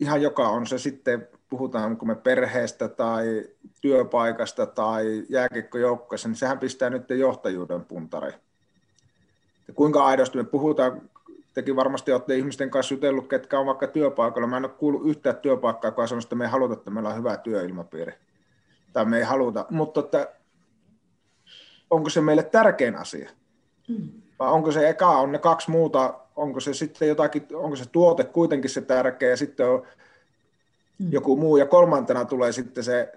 ihan 0.00 0.22
joka 0.22 0.48
on 0.48 0.66
se 0.66 0.78
sitten, 0.78 1.28
puhutaan 1.50 1.96
kun 1.96 2.08
me 2.08 2.14
perheestä 2.14 2.88
tai 2.88 3.44
työpaikasta 3.80 4.66
tai 4.66 5.22
jääkiekkojoukkoissa, 5.28 6.28
niin 6.28 6.36
sehän 6.36 6.58
pistää 6.58 6.90
nyt 6.90 7.10
johtajuuden 7.10 7.84
puntari. 7.84 8.32
Ja 9.68 9.74
kuinka 9.74 10.04
aidosti 10.04 10.38
me 10.38 10.44
puhutaan, 10.44 11.10
tekin 11.54 11.76
varmasti 11.76 12.12
olette 12.12 12.36
ihmisten 12.36 12.70
kanssa 12.70 12.94
jutellut, 12.94 13.28
ketkä 13.28 13.58
on 13.58 13.66
vaikka 13.66 13.86
työpaikalla. 13.86 14.46
Mä 14.48 14.56
en 14.56 14.64
ole 14.64 14.72
kuullut 14.78 15.06
yhtään 15.06 15.36
työpaikkaa, 15.36 15.88
joka 15.88 16.06
sanoo, 16.06 16.20
että 16.22 16.36
me 16.36 16.44
ei 16.44 16.50
haluta, 16.50 16.74
että 16.74 16.90
meillä 16.90 17.08
on 17.08 17.16
hyvä 17.16 17.36
työilmapiiri. 17.36 18.12
Tai 18.92 19.04
me 19.04 19.18
ei 19.18 19.24
haluta. 19.24 19.66
Mutta 19.70 20.00
että, 20.00 20.28
onko 21.90 22.10
se 22.10 22.20
meille 22.20 22.42
tärkein 22.42 22.96
asia? 22.96 23.30
Mm. 23.88 24.08
Vai 24.38 24.48
onko 24.48 24.72
se 24.72 24.88
eka, 24.88 25.08
on 25.08 25.32
ne 25.32 25.38
kaksi 25.38 25.70
muuta, 25.70 26.20
onko 26.40 26.60
se 26.60 26.74
sitten 26.74 27.08
jotakin, 27.08 27.46
onko 27.54 27.76
se 27.76 27.84
tuote 27.92 28.24
kuitenkin 28.24 28.70
se 28.70 28.80
tärkeä 28.80 29.28
ja 29.28 29.36
sitten 29.36 29.68
on 29.68 29.86
mm. 30.98 31.12
joku 31.12 31.36
muu. 31.36 31.56
Ja 31.56 31.66
kolmantena 31.66 32.24
tulee 32.24 32.52
sitten 32.52 32.84
se 32.84 33.12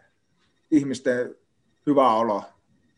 ihmisten 0.72 1.36
hyvä 1.88 2.14
olo. 2.14 2.44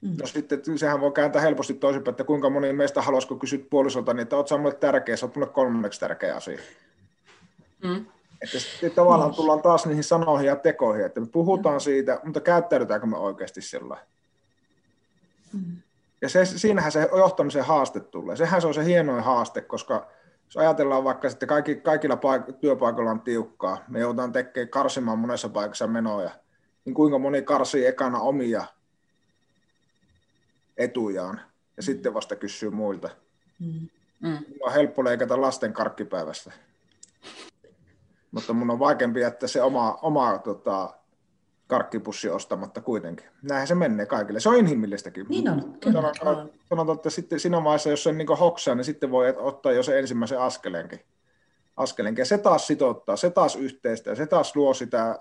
Mm. 0.01 0.15
No 0.21 0.27
sitten 0.27 0.61
sehän 0.77 1.01
voi 1.01 1.11
kääntää 1.11 1.41
helposti 1.41 1.73
toisinpäin, 1.73 2.13
että 2.13 2.23
kuinka 2.23 2.49
moni 2.49 2.73
meistä 2.73 3.01
haluaisi, 3.01 3.27
kun 3.27 3.39
kysyt 3.39 3.69
puolisolta, 3.69 4.13
niin 4.13 4.21
että 4.21 4.35
oot 4.35 4.47
sä 4.47 4.57
mulle 4.57 4.75
tärkeä, 4.75 5.15
sä 5.15 5.25
oot 5.25 5.35
mulle 5.35 5.49
kolmanneksi 5.49 5.99
tärkeä 5.99 6.35
asia. 6.35 6.59
Mm. 7.83 8.05
Että 8.41 8.59
sitten 8.59 8.91
tavallaan 8.91 9.31
mm. 9.31 9.35
tullaan 9.35 9.61
taas 9.61 9.85
niihin 9.85 10.03
sanoihin 10.03 10.47
ja 10.47 10.55
tekoihin, 10.55 11.05
että 11.05 11.19
me 11.19 11.27
puhutaan 11.27 11.75
mm. 11.75 11.79
siitä, 11.79 12.19
mutta 12.23 12.41
käyttäydytäänkö 12.41 13.07
me 13.07 13.17
oikeasti 13.17 13.61
sillä 13.61 13.97
mm. 15.53 15.77
Ja 16.21 16.29
se, 16.29 16.45
siinähän 16.45 16.91
se 16.91 17.09
johtamisen 17.17 17.65
haaste 17.65 17.99
tulee. 17.99 18.35
Sehän 18.35 18.61
se 18.61 18.67
on 18.67 18.73
se 18.73 18.85
hienoin 18.85 19.23
haaste, 19.23 19.61
koska 19.61 20.07
jos 20.45 20.57
ajatellaan 20.57 21.03
vaikka 21.03 21.29
sitten 21.29 21.49
kaikki, 21.49 21.75
kaikilla 21.75 22.15
paik- 22.15 22.53
työpaikoilla 22.53 23.11
on 23.11 23.21
tiukkaa, 23.21 23.83
me 23.87 23.99
joudutaan 23.99 24.31
tekemään 24.31 24.69
karsimaan 24.69 25.19
monessa 25.19 25.49
paikassa 25.49 25.87
menoja, 25.87 26.31
niin 26.85 26.93
kuinka 26.93 27.19
moni 27.19 27.41
karsii 27.41 27.85
ekana 27.85 28.19
omia 28.19 28.65
etujaan 30.77 31.37
ja 31.77 31.81
mm. 31.81 31.83
sitten 31.83 32.13
vasta 32.13 32.35
kysyy 32.35 32.69
muilta. 32.69 33.09
Mm. 33.59 33.89
Mm. 34.19 34.37
On 34.61 34.73
helppo 34.73 35.03
leikata 35.03 35.41
lasten 35.41 35.73
karkkipäivästä, 35.73 36.51
mutta 38.31 38.53
mun 38.53 38.71
on 38.71 38.79
vaikeampi 38.79 39.19
jättää 39.19 39.47
se 39.47 39.61
oma, 39.61 39.99
oma 40.01 40.37
tota, 40.37 40.93
karkkipussi 41.67 42.29
ostamatta 42.29 42.81
kuitenkin. 42.81 43.25
Näinhän 43.41 43.67
se 43.67 43.75
menee 43.75 44.05
kaikille. 44.05 44.39
Se 44.39 44.49
on 44.49 44.55
inhimillistäkin. 44.55 45.25
Niin 45.29 45.49
on, 45.49 45.77
kyllä. 45.79 46.01
Sanotaan, 46.01 46.49
sanotaan 46.69 46.95
että 46.95 47.09
sitten 47.09 47.39
siinä 47.39 47.63
vaiheessa, 47.63 47.89
jos 47.89 48.03
se 48.03 48.09
on 48.09 48.17
niin 48.17 48.37
hoksaa, 48.39 48.75
niin 48.75 48.85
sitten 48.85 49.11
voi 49.11 49.33
ottaa 49.37 49.71
jo 49.71 49.83
se 49.83 49.99
ensimmäisen 49.99 50.39
askeleenkin. 50.39 50.99
askeleenkin. 51.77 52.21
Ja 52.21 52.25
se 52.25 52.37
taas 52.37 52.67
sitouttaa, 52.67 53.15
se 53.15 53.29
taas 53.29 53.55
yhteistä 53.55 54.09
ja 54.09 54.15
se 54.15 54.27
taas 54.27 54.55
luo 54.55 54.73
sitä 54.73 55.19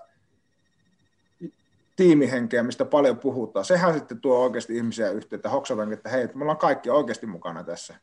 tiimihenkeä, 1.95 2.63
mistä 2.63 2.85
paljon 2.85 3.19
puhutaan. 3.19 3.65
Sehän 3.65 3.93
sitten 3.93 4.21
tuo 4.21 4.39
oikeasti 4.39 4.77
ihmisiä 4.77 5.09
yhteen, 5.09 5.37
että 5.37 5.49
hoksataankin, 5.49 5.97
että 5.97 6.09
hei, 6.09 6.27
me 6.33 6.41
ollaan 6.41 6.57
kaikki 6.57 6.89
oikeasti 6.89 7.25
mukana 7.25 7.63
tässä. 7.63 7.95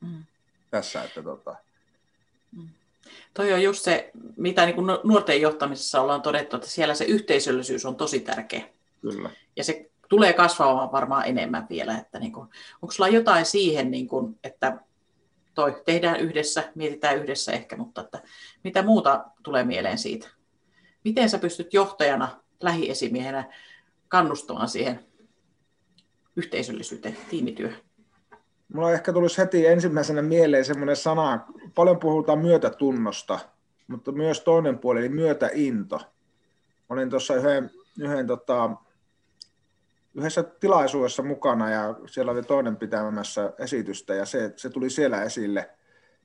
Mm. 0.00 0.24
Tässä, 0.70 1.04
että 1.04 1.22
tota... 1.22 1.56
Mm. 2.56 2.68
Toi 3.34 3.52
on 3.52 3.62
just 3.62 3.84
se, 3.84 4.10
mitä 4.36 4.66
niin 4.66 4.74
kuin 4.74 4.86
nuorten 5.04 5.40
johtamisessa 5.40 6.00
ollaan 6.00 6.22
todettu, 6.22 6.56
että 6.56 6.68
siellä 6.68 6.94
se 6.94 7.04
yhteisöllisyys 7.04 7.86
on 7.86 7.96
tosi 7.96 8.20
tärkeä. 8.20 8.62
Kyllä. 9.00 9.30
Ja 9.56 9.64
se 9.64 9.90
tulee 10.08 10.32
kasvamaan 10.32 10.92
varmaan 10.92 11.26
enemmän 11.26 11.66
vielä. 11.70 11.98
Että 11.98 12.18
niin 12.18 12.32
kuin, 12.32 12.48
onko 12.82 12.92
sulla 12.92 13.08
jotain 13.08 13.44
siihen, 13.44 13.90
niin 13.90 14.08
kuin, 14.08 14.38
että 14.44 14.78
toi 15.54 15.82
tehdään 15.84 16.20
yhdessä, 16.20 16.72
mietitään 16.74 17.18
yhdessä 17.18 17.52
ehkä, 17.52 17.76
mutta 17.76 18.00
että 18.00 18.22
mitä 18.64 18.82
muuta 18.82 19.24
tulee 19.42 19.64
mieleen 19.64 19.98
siitä? 19.98 20.28
Miten 21.04 21.30
sä 21.30 21.38
pystyt 21.38 21.74
johtajana 21.74 22.42
lähiesimiehenä 22.60 23.52
kannustamaan 24.08 24.68
siihen 24.68 25.06
yhteisöllisyyteen, 26.36 27.16
tiimityöhön? 27.30 27.87
Mulla 28.72 28.92
ehkä 28.92 29.12
tulisi 29.12 29.38
heti 29.38 29.66
ensimmäisenä 29.66 30.22
mieleen 30.22 30.64
semmoinen 30.64 30.96
sana, 30.96 31.46
paljon 31.74 31.98
puhutaan 31.98 32.38
myötätunnosta, 32.38 33.38
mutta 33.86 34.12
myös 34.12 34.40
toinen 34.40 34.78
puoli, 34.78 35.00
eli 35.00 35.08
myötäinto. 35.08 36.00
Olin 36.88 37.10
tuossa 37.10 37.34
yhden, 37.34 37.70
yhden 38.00 38.26
tota, 38.26 38.70
yhdessä 40.14 40.42
tilaisuudessa 40.42 41.22
mukana 41.22 41.70
ja 41.70 41.94
siellä 42.06 42.32
oli 42.32 42.42
toinen 42.42 42.76
pitämässä 42.76 43.52
esitystä 43.58 44.14
ja 44.14 44.24
se, 44.24 44.52
se 44.56 44.70
tuli 44.70 44.90
siellä 44.90 45.22
esille, 45.22 45.70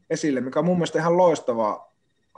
esille, 0.10 0.42
mikä 0.42 0.60
on 0.60 0.66
mun 0.66 0.78
mielestä 0.78 1.00
ihan 1.00 1.18
loistava 1.18 1.94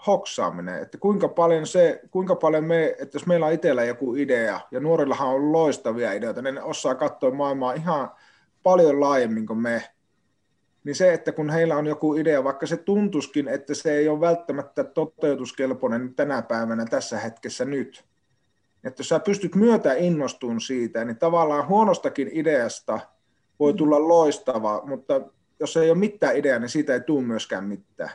hoksaaminen, 0.08 0.82
että 0.82 0.98
kuinka 0.98 1.28
paljon 1.28 1.68
se, 1.68 2.02
kuinka 2.12 2.36
paljon 2.36 2.64
me, 2.64 2.86
että 2.86 3.16
jos 3.16 3.28
meillä 3.28 3.46
on 3.46 3.54
itsellä 3.54 3.84
joku 3.84 4.16
idea, 4.16 4.60
ja 4.72 4.80
nuorillahan 4.80 5.28
on 5.28 5.52
loistavia 5.52 6.14
ideoita, 6.14 6.42
niin 6.42 6.56
ne 6.56 6.62
osaa 6.62 6.96
katsoa 6.96 7.32
maailmaa 7.32 7.74
ihan 7.74 8.12
paljon 8.64 9.00
laajemmin 9.00 9.46
kuin 9.46 9.60
me, 9.60 9.84
niin 10.86 10.96
se, 10.96 11.14
että 11.14 11.32
kun 11.32 11.50
heillä 11.50 11.78
on 11.78 11.88
joku 11.88 12.16
idea, 12.16 12.44
vaikka 12.44 12.68
se 12.68 12.78
tuntuskin, 12.78 13.48
että 13.48 13.74
se 13.74 13.98
ei 13.98 14.10
ole 14.10 14.20
välttämättä 14.20 14.84
toteutuskelpoinen 14.84 16.16
tänä 16.16 16.42
päivänä 16.42 16.86
tässä 16.86 17.20
hetkessä 17.20 17.66
nyt, 17.66 18.06
että 18.84 19.00
jos 19.00 19.10
sä 19.10 19.20
pystyt 19.20 19.56
myötä 19.56 19.94
innostumaan 19.94 20.62
siitä, 20.62 21.06
niin 21.06 21.18
tavallaan 21.18 21.68
huonostakin 21.68 22.30
ideasta 22.32 23.00
voi 23.60 23.74
tulla 23.74 24.08
loistava, 24.08 24.84
mutta 24.86 25.22
jos 25.60 25.78
ei 25.78 25.90
ole 25.90 25.98
mitään 25.98 26.38
ideaa, 26.38 26.60
niin 26.60 26.70
siitä 26.70 26.94
ei 26.94 27.02
tule 27.02 27.24
myöskään 27.24 27.64
mitään. 27.64 28.12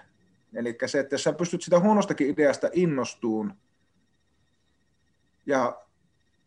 Eli 0.54 0.78
se, 0.86 1.00
että 1.00 1.14
jos 1.14 1.24
sä 1.24 1.32
pystyt 1.32 1.62
sitä 1.62 1.80
huonostakin 1.80 2.30
ideasta 2.30 2.70
innostuun 2.72 3.54
ja 5.46 5.82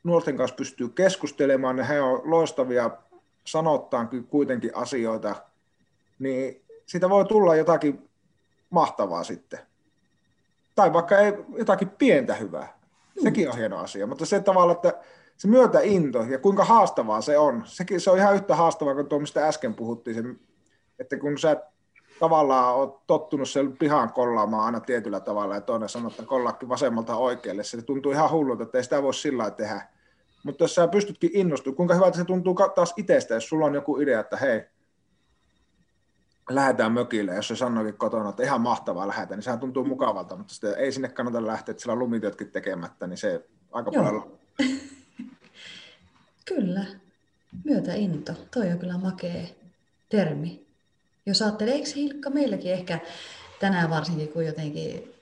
nuorten 0.03 0.37
kanssa 0.37 0.55
pystyy 0.55 0.89
keskustelemaan, 0.89 1.75
niin 1.75 1.87
he 1.87 2.01
on 2.01 2.21
loistavia 2.23 2.91
sanottaan 3.47 4.09
kuitenkin 4.29 4.71
asioita, 4.73 5.35
niin 6.23 6.65
siitä 6.85 7.09
voi 7.09 7.25
tulla 7.25 7.55
jotakin 7.55 8.09
mahtavaa 8.69 9.23
sitten. 9.23 9.59
Tai 10.75 10.93
vaikka 10.93 11.19
ei 11.19 11.33
jotakin 11.57 11.89
pientä 11.89 12.35
hyvää. 12.35 12.79
Sekin 13.23 13.49
on 13.49 13.57
hieno 13.57 13.77
asia, 13.77 14.07
mutta 14.07 14.25
se 14.25 14.39
tavalla, 14.39 14.73
että 14.73 14.93
se 15.37 15.47
myötäinto 15.47 16.21
ja 16.21 16.39
kuinka 16.39 16.65
haastavaa 16.65 17.21
se 17.21 17.37
on, 17.37 17.61
sekin, 17.65 17.99
se 17.99 18.11
on 18.11 18.17
ihan 18.17 18.35
yhtä 18.35 18.55
haastavaa 18.55 18.95
kuin 18.95 19.07
tuo, 19.07 19.19
mistä 19.19 19.47
äsken 19.47 19.73
puhuttiin, 19.73 20.15
se, 20.15 20.23
että 20.99 21.17
kun 21.17 21.37
sä 21.37 21.63
tavallaan 22.19 22.75
olet 22.75 22.93
tottunut 23.07 23.49
sen 23.49 23.77
pihaan 23.77 24.13
kollaamaan 24.13 24.65
aina 24.65 24.79
tietyllä 24.79 25.19
tavalla, 25.19 25.55
ja 25.55 25.61
toinen 25.61 25.89
sanoo, 25.89 26.11
että 26.11 26.23
kollaakin 26.25 26.69
vasemmalta 26.69 27.15
oikealle. 27.15 27.63
Se 27.63 27.81
tuntuu 27.81 28.11
ihan 28.11 28.31
hullulta, 28.31 28.63
että 28.63 28.77
ei 28.77 28.83
sitä 28.83 29.03
voi 29.03 29.13
sillä 29.13 29.51
tehdä. 29.51 29.81
Mutta 30.43 30.63
jos 30.63 30.75
sä 30.75 30.87
pystytkin 30.87 31.29
innostumaan, 31.33 31.75
kuinka 31.75 31.93
hyvältä 31.93 32.17
se 32.17 32.25
tuntuu 32.25 32.55
taas 32.75 32.93
itsestä, 32.97 33.33
jos 33.33 33.49
sulla 33.49 33.65
on 33.65 33.75
joku 33.75 33.99
idea, 33.99 34.19
että 34.19 34.37
hei, 34.37 34.61
lähdetään 36.49 36.91
mökille, 36.91 37.35
jos 37.35 37.47
se 37.47 37.55
sanoikin 37.55 37.97
kotona, 37.97 38.29
että 38.29 38.43
ihan 38.43 38.61
mahtavaa 38.61 39.07
lähdetään, 39.07 39.37
niin 39.37 39.43
sehän 39.43 39.59
tuntuu 39.59 39.85
mukavalta, 39.85 40.35
mutta 40.35 40.53
sitten 40.53 40.75
ei 40.77 40.91
sinne 40.91 41.09
kannata 41.09 41.47
lähteä, 41.47 41.71
että 41.71 41.81
sillä 41.81 41.93
on 41.93 41.99
lumityötkin 41.99 42.51
tekemättä, 42.51 43.07
niin 43.07 43.17
se 43.17 43.45
aika 43.71 43.91
Joo. 43.93 44.03
paljon... 44.03 44.39
kyllä, 46.49 46.85
myötäinto, 47.63 48.33
toi 48.53 48.71
on 48.71 48.79
kyllä 48.79 48.97
makea 48.97 49.47
termi. 50.09 50.65
Jos 51.25 51.41
ajattelee, 51.41 51.73
eikö 51.73 51.89
Hilkka 51.95 52.29
meilläkin 52.29 52.73
ehkä 52.73 52.99
tänään 53.59 53.89
varsinkin, 53.89 54.29
kun 54.29 54.45
jotenkin 54.45 55.13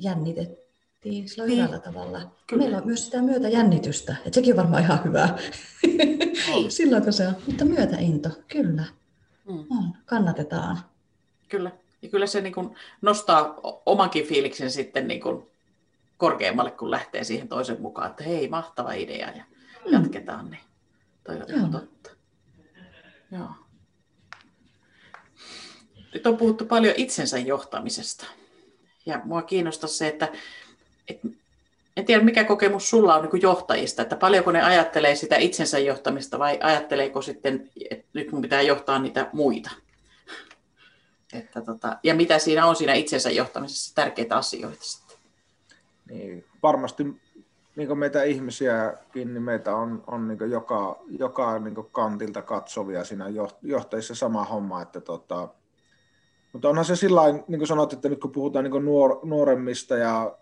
jännitettiin 0.00 1.28
sillä 1.28 1.46
niin. 1.46 1.58
hyvällä 1.58 1.78
tavalla. 1.78 2.20
Kyllä. 2.46 2.62
Meillä 2.62 2.78
on 2.78 2.86
myös 2.86 3.04
sitä 3.04 3.22
myötä 3.22 3.48
jännitystä, 3.48 4.16
että 4.18 4.34
sekin 4.34 4.52
on 4.52 4.56
varmaan 4.56 4.82
ihan 4.82 5.04
hyvää. 5.04 5.38
Silloin 6.68 7.02
kun 7.02 7.12
se 7.12 7.28
on, 7.28 7.36
mutta 7.46 7.64
myötäinto, 7.64 8.30
kyllä. 8.48 8.84
Mm. 9.46 9.92
Kannatetaan. 10.06 10.78
Kyllä. 11.48 11.70
Ja 12.02 12.08
kyllä 12.08 12.26
se 12.26 12.40
niin 12.40 12.54
kuin 12.54 12.76
nostaa 13.02 13.60
omankin 13.86 14.26
fiiliksen 14.26 14.70
sitten 14.70 15.08
niin 15.08 15.20
kuin 15.20 15.46
korkeammalle, 16.16 16.70
kun 16.70 16.90
lähtee 16.90 17.24
siihen 17.24 17.48
toisen 17.48 17.80
mukaan, 17.80 18.10
että 18.10 18.24
hei, 18.24 18.48
mahtava 18.48 18.92
idea 18.92 19.30
ja 19.30 19.44
mm. 19.86 19.92
jatketaan. 19.92 20.50
Niin 20.50 20.62
toi 21.24 21.36
on 21.36 21.44
Joo. 21.48 21.68
totta. 21.68 22.10
Joo. 23.32 23.48
Nyt 26.14 26.26
on 26.26 26.36
puhuttu 26.36 26.64
paljon 26.64 26.94
itsensä 26.96 27.38
johtamisesta. 27.38 28.26
Ja 29.06 29.20
mua 29.24 29.42
kiinnostaa 29.42 29.88
se, 29.88 30.08
että, 30.08 30.32
että 31.08 31.28
en 31.96 32.04
tiedä 32.04 32.24
mikä 32.24 32.44
kokemus 32.44 32.90
sulla 32.90 33.14
on 33.14 33.28
niin 33.32 33.42
johtajista, 33.42 34.02
että 34.02 34.16
paljonko 34.16 34.52
ne 34.52 34.62
ajattelee 34.62 35.14
sitä 35.14 35.36
itsensä 35.36 35.78
johtamista 35.78 36.38
vai 36.38 36.58
ajatteleeko 36.62 37.22
sitten, 37.22 37.70
että 37.90 38.06
nyt 38.12 38.32
mun 38.32 38.42
pitää 38.42 38.62
johtaa 38.62 38.98
niitä 38.98 39.30
muita. 39.32 39.70
Että 41.32 41.60
tota, 41.62 41.96
ja 42.02 42.14
mitä 42.14 42.38
siinä 42.38 42.66
on 42.66 42.76
siinä 42.76 42.94
itsensä 42.94 43.30
johtamisessa 43.30 43.94
tärkeitä 43.94 44.36
asioita 44.36 44.82
sitten? 44.82 45.16
Niin, 46.10 46.44
varmasti 46.62 47.04
niin 47.76 47.98
meitä 47.98 48.22
ihmisiäkin, 48.22 49.34
niin 49.34 49.42
meitä 49.42 49.76
on, 49.76 50.04
on 50.06 50.28
niin 50.28 50.50
joka, 50.50 50.98
joka 51.08 51.58
niin 51.58 51.74
kantilta 51.92 52.42
katsovia 52.42 53.04
siinä 53.04 53.26
johtajissa 53.62 54.14
sama 54.14 54.44
homma, 54.44 54.82
että 54.82 55.00
tota, 55.00 55.48
mutta 56.52 56.68
onhan 56.68 56.84
se 56.84 56.96
sillä 56.96 57.22
niin 57.32 57.58
kuin 57.58 57.66
sanot, 57.66 57.92
että 57.92 58.08
nyt 58.08 58.20
kun 58.20 58.32
puhutaan 58.32 58.64
niin 58.64 58.84
nuor, 58.84 59.20
nuoremmista 59.22 59.96
ja 59.96 60.36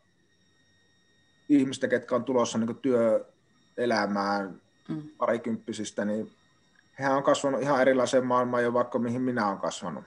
ihmistä, 1.48 1.88
ketkä 1.88 2.14
on 2.14 2.24
tulossa 2.24 2.58
niin 2.58 2.78
työelämään 2.78 4.60
mm. 4.88 5.02
parikymppisistä, 5.18 6.04
niin 6.04 6.32
hehän 6.98 7.16
on 7.16 7.22
kasvanut 7.22 7.62
ihan 7.62 7.80
erilaiseen 7.80 8.26
maailmaan 8.26 8.62
jo 8.64 8.72
vaikka 8.72 8.98
mihin 8.98 9.22
minä 9.22 9.48
olen 9.48 9.58
kasvanut. 9.58 10.04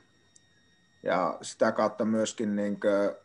Ja 1.03 1.37
sitä 1.41 1.71
kautta 1.71 2.05
myöskin 2.05 2.55
niin 2.55 2.79
kuin, 2.79 3.15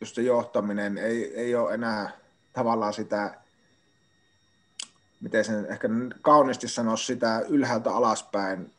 just 0.00 0.14
se 0.14 0.22
johtaminen 0.22 0.98
ei, 0.98 1.40
ei 1.40 1.54
ole 1.54 1.74
enää 1.74 2.10
tavallaan 2.52 2.92
sitä, 2.92 3.40
miten 5.20 5.44
sen 5.44 5.66
ehkä 5.66 5.88
kauniisti 6.22 6.68
sanoa, 6.68 6.96
sitä 6.96 7.44
ylhäältä 7.48 7.90
alaspäin 7.90 8.72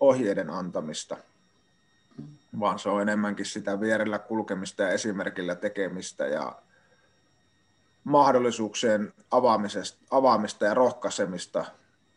ohjeiden 0.00 0.50
antamista, 0.50 1.16
vaan 2.60 2.78
se 2.78 2.88
on 2.88 3.02
enemmänkin 3.02 3.46
sitä 3.46 3.80
vierellä 3.80 4.18
kulkemista 4.18 4.82
ja 4.82 4.88
esimerkillä 4.88 5.54
tekemistä 5.54 6.26
ja 6.26 6.52
mahdollisuuksien 8.04 9.12
avaamisesta, 9.30 9.98
avaamista 10.10 10.64
ja 10.64 10.74
rohkaisemista, 10.74 11.64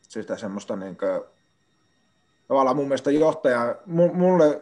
sitä 0.02 0.38
semmoista 0.38 0.76
niin 0.76 0.98
kuin, 0.98 1.22
tavallaan 2.48 2.76
mun 2.76 2.88
mielestä 2.88 3.12
johtaja, 3.12 3.76
mulle 4.14 4.62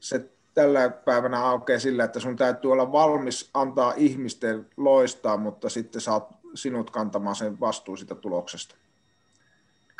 se 0.00 0.30
tällä 0.54 0.90
päivänä 0.90 1.40
aukeaa 1.40 1.78
sillä, 1.78 2.04
että 2.04 2.20
sun 2.20 2.36
täytyy 2.36 2.72
olla 2.72 2.92
valmis 2.92 3.50
antaa 3.54 3.92
ihmisten 3.96 4.66
loistaa, 4.76 5.36
mutta 5.36 5.68
sitten 5.68 6.00
saat 6.00 6.28
sinut 6.54 6.90
kantamaan 6.90 7.36
sen 7.36 7.60
vastuun 7.60 7.98
siitä 7.98 8.14
tuloksesta. 8.14 8.74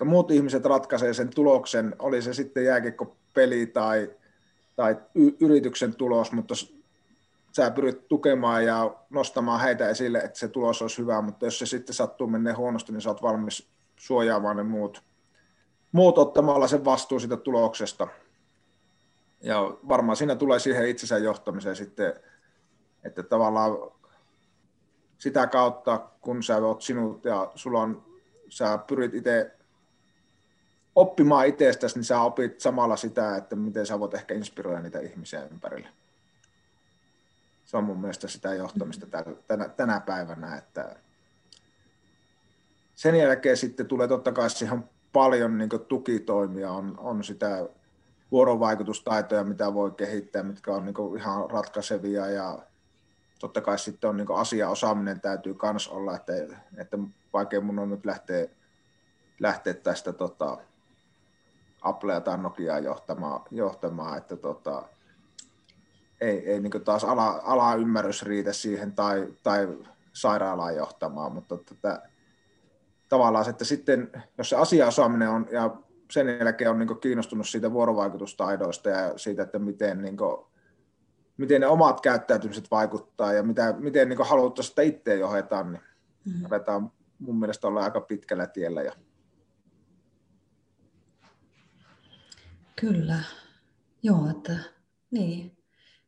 Eli 0.00 0.08
muut 0.08 0.30
ihmiset 0.30 0.64
ratkaisee 0.64 1.14
sen 1.14 1.30
tuloksen, 1.34 1.96
oli 1.98 2.22
se 2.22 2.34
sitten 2.34 2.64
jääkiekkopeli 2.64 3.66
tai, 3.66 4.10
tai 4.76 4.96
y- 5.14 5.36
yrityksen 5.40 5.94
tulos, 5.94 6.32
mutta 6.32 6.54
sä 7.52 7.70
pyrit 7.70 8.08
tukemaan 8.08 8.64
ja 8.64 8.96
nostamaan 9.10 9.60
heitä 9.60 9.88
esille, 9.88 10.18
että 10.18 10.38
se 10.38 10.48
tulos 10.48 10.82
olisi 10.82 10.98
hyvä, 10.98 11.20
mutta 11.20 11.46
jos 11.46 11.58
se 11.58 11.66
sitten 11.66 11.94
sattuu 11.94 12.26
mennä 12.26 12.56
huonosti, 12.56 12.92
niin 12.92 13.00
sä 13.00 13.08
oot 13.10 13.22
valmis 13.22 13.68
suojaamaan 13.96 14.56
ne 14.56 14.62
muut, 14.62 15.02
muut 15.92 16.18
ottamalla 16.18 16.68
sen 16.68 16.84
vastuun 16.84 17.20
siitä 17.20 17.36
tuloksesta. 17.36 18.08
Ja 19.40 19.60
varmaan 19.88 20.16
siinä 20.16 20.36
tulee 20.36 20.58
siihen 20.58 20.88
itsensä 20.88 21.18
johtamiseen 21.18 21.76
sitten, 21.76 22.14
että 23.04 23.22
tavallaan 23.22 23.72
sitä 25.18 25.46
kautta, 25.46 25.98
kun 26.20 26.42
sä 26.42 26.56
oot 26.56 26.82
sinut 26.82 27.24
ja 27.24 27.52
sulla 27.54 27.80
on, 27.80 28.04
sä 28.48 28.78
pyrit 28.78 29.14
itse 29.14 29.55
oppimaan 30.96 31.46
itsestäsi, 31.46 31.98
niin 31.98 32.04
sä 32.04 32.20
opit 32.20 32.60
samalla 32.60 32.96
sitä, 32.96 33.36
että 33.36 33.56
miten 33.56 33.86
sä 33.86 34.00
voit 34.00 34.14
ehkä 34.14 34.34
inspiroida 34.34 34.80
niitä 34.80 35.00
ihmisiä 35.00 35.44
ympärille. 35.44 35.88
Se 37.64 37.76
on 37.76 37.84
mun 37.84 38.00
mielestä 38.00 38.28
sitä 38.28 38.54
johtamista 38.54 39.06
tänä, 39.46 39.68
tänä 39.68 40.00
päivänä, 40.00 40.56
että 40.56 40.96
sen 42.94 43.14
jälkeen 43.14 43.56
sitten 43.56 43.86
tulee 43.86 44.08
totta 44.08 44.32
kai 44.32 44.50
siihen 44.50 44.84
paljon 45.12 45.58
niin 45.58 45.70
tukitoimia, 45.88 46.70
on, 46.70 46.94
on 46.98 47.24
sitä 47.24 47.68
vuorovaikutustaitoja, 48.32 49.44
mitä 49.44 49.74
voi 49.74 49.90
kehittää, 49.90 50.42
mitkä 50.42 50.72
on 50.72 50.84
niin 50.84 51.18
ihan 51.18 51.50
ratkaisevia 51.50 52.26
ja 52.26 52.58
totta 53.38 53.60
kai 53.60 53.78
sitten 53.78 54.10
on 54.10 54.16
niin 54.16 54.26
asiaosaaminen 54.34 55.20
täytyy 55.20 55.56
myös 55.72 55.88
olla, 55.88 56.16
että, 56.16 56.32
että 56.76 56.98
vaikea 57.32 57.60
mun 57.60 57.78
on 57.78 57.90
nyt 57.90 58.04
lähteä, 58.06 58.46
lähteä 59.40 59.74
tästä 59.74 60.12
tota, 60.12 60.58
Applea 61.88 62.20
tai 62.20 62.38
Nokiaa 62.38 62.78
johtamaan, 62.78 63.40
johtamaan 63.50 64.18
että 64.18 64.36
tota, 64.36 64.82
ei, 66.20 66.50
ei 66.50 66.60
niin 66.60 66.84
taas 66.84 67.04
ala, 67.04 67.40
ala 67.44 67.74
ymmärrys 67.74 68.22
riitä 68.22 68.52
siihen 68.52 68.92
tai, 68.92 69.28
tai 69.42 69.68
sairaalaan 70.12 70.76
johtamaan, 70.76 71.32
mutta 71.32 71.56
tätä, 71.56 72.02
tavallaan 73.08 73.44
se, 73.44 73.50
että 73.50 73.64
sitten, 73.64 74.10
jos 74.38 74.48
se 74.48 74.56
asiaosaaminen 74.56 75.28
on 75.28 75.46
ja 75.50 75.76
sen 76.10 76.38
jälkeen 76.38 76.70
on 76.70 76.78
niin 76.78 77.00
kiinnostunut 77.00 77.48
siitä 77.48 77.72
vuorovaikutustaidoista 77.72 78.88
ja 78.90 79.18
siitä, 79.18 79.42
että 79.42 79.58
miten, 79.58 80.02
niin 80.02 80.16
kuin, 80.16 80.46
miten 81.36 81.60
ne 81.60 81.66
omat 81.66 82.00
käyttäytymiset 82.00 82.70
vaikuttaa 82.70 83.32
ja 83.32 83.42
mitä, 83.42 83.74
miten 83.78 84.08
niin 84.08 84.18
haluttaisiin 84.26 84.70
sitä 84.70 84.82
itse 84.82 85.16
johdetaan, 85.16 85.72
niin 85.72 85.82
mm-hmm. 86.24 86.46
aletaan 86.46 86.92
mun 87.18 87.38
mielestä 87.38 87.66
olla 87.68 87.84
aika 87.84 88.00
pitkällä 88.00 88.46
tiellä. 88.46 88.82
Ja... 88.82 88.92
Kyllä, 92.80 93.18
joo, 94.02 94.30
että 94.30 94.58
niin. 95.10 95.56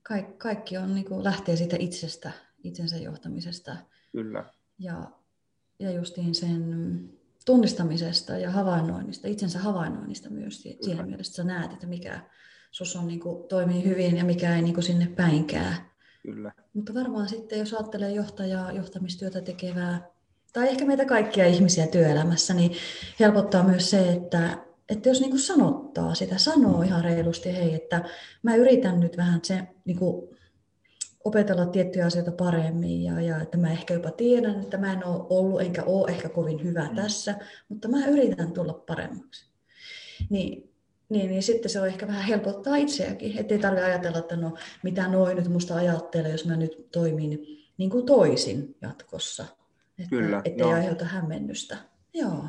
Kaik, 0.03 0.39
kaikki 0.39 0.77
on, 0.77 0.95
niin 0.95 1.05
kuin, 1.05 1.25
lähtee 1.25 1.57
siitä 1.57 1.77
itsestä, 1.79 2.31
itsensä 2.65 2.97
johtamisesta. 2.97 3.77
Kyllä. 4.13 4.45
Ja, 4.79 5.11
ja 5.79 5.91
justiin 5.91 6.35
sen 6.35 6.65
tunnistamisesta 7.47 8.39
ja 8.39 8.51
havainnoinnista, 8.51 9.29
itsensä 9.29 9.59
havainnoinnista 9.59 10.31
myös 10.31 10.63
siihen 10.63 11.07
mielessä, 11.07 11.31
että 11.31 11.37
sä 11.37 11.45
näet, 11.45 11.73
että 11.73 11.87
mikä 11.87 12.21
sus 12.71 12.97
on, 12.97 13.07
niin 13.07 13.21
kuin, 13.21 13.49
toimii 13.49 13.85
hyvin 13.85 14.17
ja 14.17 14.25
mikä 14.25 14.57
ei 14.57 14.63
niin 14.63 14.75
kuin, 14.75 14.85
sinne 14.85 15.07
päinkään. 15.07 15.77
Kyllä. 16.23 16.53
Mutta 16.75 16.95
varmaan 16.95 17.29
sitten, 17.29 17.59
jos 17.59 17.75
ajattelee 17.75 18.13
johtajaa, 18.13 18.73
johtamistyötä 18.73 19.41
tekevää, 19.41 20.11
tai 20.53 20.69
ehkä 20.69 20.85
meitä 20.85 21.05
kaikkia 21.05 21.47
ihmisiä 21.47 21.87
työelämässä, 21.87 22.55
niin 22.55 22.73
helpottaa 23.21 23.65
myös 23.65 23.91
se, 23.91 24.13
että, 24.13 24.68
että 24.89 25.09
jos 25.09 25.21
niin 25.21 25.31
kuin 25.31 25.41
sanottaa 25.41 26.15
sitä, 26.15 26.39
sanoo 26.39 26.83
ihan 26.83 27.05
reilusti, 27.05 27.57
hei, 27.57 27.75
että 27.75 28.05
mä 28.43 28.55
yritän 28.55 29.01
nyt 29.01 29.17
vähän 29.17 29.41
se, 29.43 29.63
niin 29.85 29.99
kuin, 29.99 30.39
opetella 31.25 31.67
tiettyjä 31.67 32.07
asioita 32.07 32.33
paremmin 32.33 33.03
ja, 33.03 33.21
ja 33.21 33.41
että 33.41 33.59
mä 33.59 33.73
ehkä 33.73 33.95
jopa 33.95 34.11
tiedän, 34.11 34.61
että 34.61 34.79
mä 34.79 34.93
en 34.93 35.05
ole 35.05 35.27
ollut 35.31 35.61
enkä 35.61 35.83
ole 35.83 36.11
ehkä 36.11 36.29
kovin 36.29 36.65
hyvä 36.65 36.89
mm. 36.89 36.97
tässä, 36.97 37.35
mutta 37.69 37.89
mä 37.89 38.07
yritän 38.07 38.53
tulla 38.53 38.73
paremmaksi. 38.73 39.47
Niin, 40.31 40.75
niin, 41.09 41.31
niin 41.31 41.43
sitten 41.43 41.71
se 41.71 41.81
on 41.81 41.87
ehkä 41.87 42.07
vähän 42.07 42.25
helpottaa 42.25 42.77
itseäkin, 42.77 43.39
ettei 43.39 43.59
tarvitse 43.59 43.87
ajatella, 43.87 44.19
että 44.19 44.37
no 44.37 44.55
mitä 44.83 45.09
noin 45.09 45.37
nyt 45.37 45.49
musta 45.49 45.75
ajattelee, 45.75 46.33
jos 46.33 46.47
mä 46.47 46.57
nyt 46.57 46.89
toimin 46.93 47.39
niin 47.79 47.91
kuin 47.91 48.07
toisin 48.07 48.77
jatkossa. 48.83 49.45
Että, 49.99 50.11
Kyllä, 50.11 50.43
ettei 50.45 50.59
joo. 50.59 50.73
aiheuta 50.73 51.05
hämmennystä. 51.05 51.77
Joo. 52.15 52.45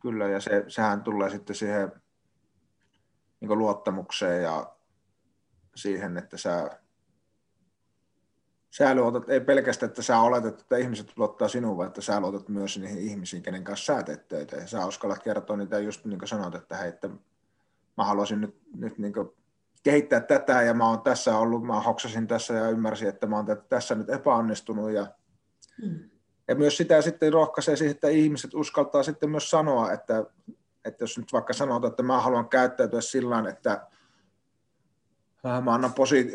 Kyllä, 0.00 0.28
ja 0.28 0.40
se, 0.40 0.64
sehän 0.68 1.02
tulee 1.02 1.30
sitten 1.30 1.56
siihen 1.56 1.92
niin 3.40 3.58
luottamukseen 3.58 4.42
ja 4.42 4.76
siihen, 5.74 6.16
että 6.16 6.36
sä 6.36 6.80
sä 8.70 8.94
luotat, 8.94 9.28
ei 9.28 9.40
pelkästään, 9.40 9.90
että 9.90 10.02
sä 10.02 10.20
oletat, 10.20 10.60
että 10.60 10.76
ihmiset 10.76 11.12
luottaa 11.16 11.48
sinuun, 11.48 11.76
vaan 11.76 11.88
että 11.88 12.00
sä 12.00 12.20
luotat 12.20 12.48
myös 12.48 12.78
niihin 12.78 12.98
ihmisiin, 12.98 13.42
kenen 13.42 13.64
kanssa 13.64 13.96
sä 13.96 14.02
teet 14.02 14.28
töitä. 14.28 14.56
Ja 14.56 14.66
sä 14.66 14.86
uskallat 14.86 15.22
kertoa 15.22 15.56
niitä 15.56 15.78
just 15.78 16.04
niin 16.04 16.18
kuin 16.18 16.28
sanot, 16.28 16.54
että 16.54 16.76
hei, 16.76 16.88
että 16.88 17.08
mä 17.96 18.04
haluaisin 18.04 18.40
nyt, 18.40 18.54
nyt 18.76 18.98
niin 18.98 19.12
kehittää 19.82 20.20
tätä 20.20 20.62
ja 20.62 20.74
mä 20.74 20.88
oon 20.88 21.00
tässä 21.00 21.38
ollut, 21.38 21.62
mä 21.62 21.80
hoksasin 21.80 22.26
tässä 22.26 22.54
ja 22.54 22.68
ymmärsin, 22.68 23.08
että 23.08 23.26
mä 23.26 23.36
oon 23.36 23.46
tässä 23.68 23.94
nyt 23.94 24.10
epäonnistunut 24.10 24.90
ja, 24.90 25.06
hmm. 25.82 26.09
Ja 26.50 26.56
myös 26.56 26.76
sitä 26.76 27.02
sitten 27.02 27.32
rohkaisee 27.32 27.76
siihen, 27.76 27.94
että 27.94 28.08
ihmiset 28.08 28.54
uskaltaa 28.54 29.02
sitten 29.02 29.30
myös 29.30 29.50
sanoa, 29.50 29.92
että, 29.92 30.24
että 30.84 31.04
jos 31.04 31.18
nyt 31.18 31.32
vaikka 31.32 31.52
sanotaan, 31.52 31.90
että 31.90 32.02
mä 32.02 32.20
haluan 32.20 32.48
käyttäytyä 32.48 33.00
sillä 33.00 33.48
että 33.48 33.86
mä 35.62 35.74
annan 35.74 35.94
posi- 35.94 36.34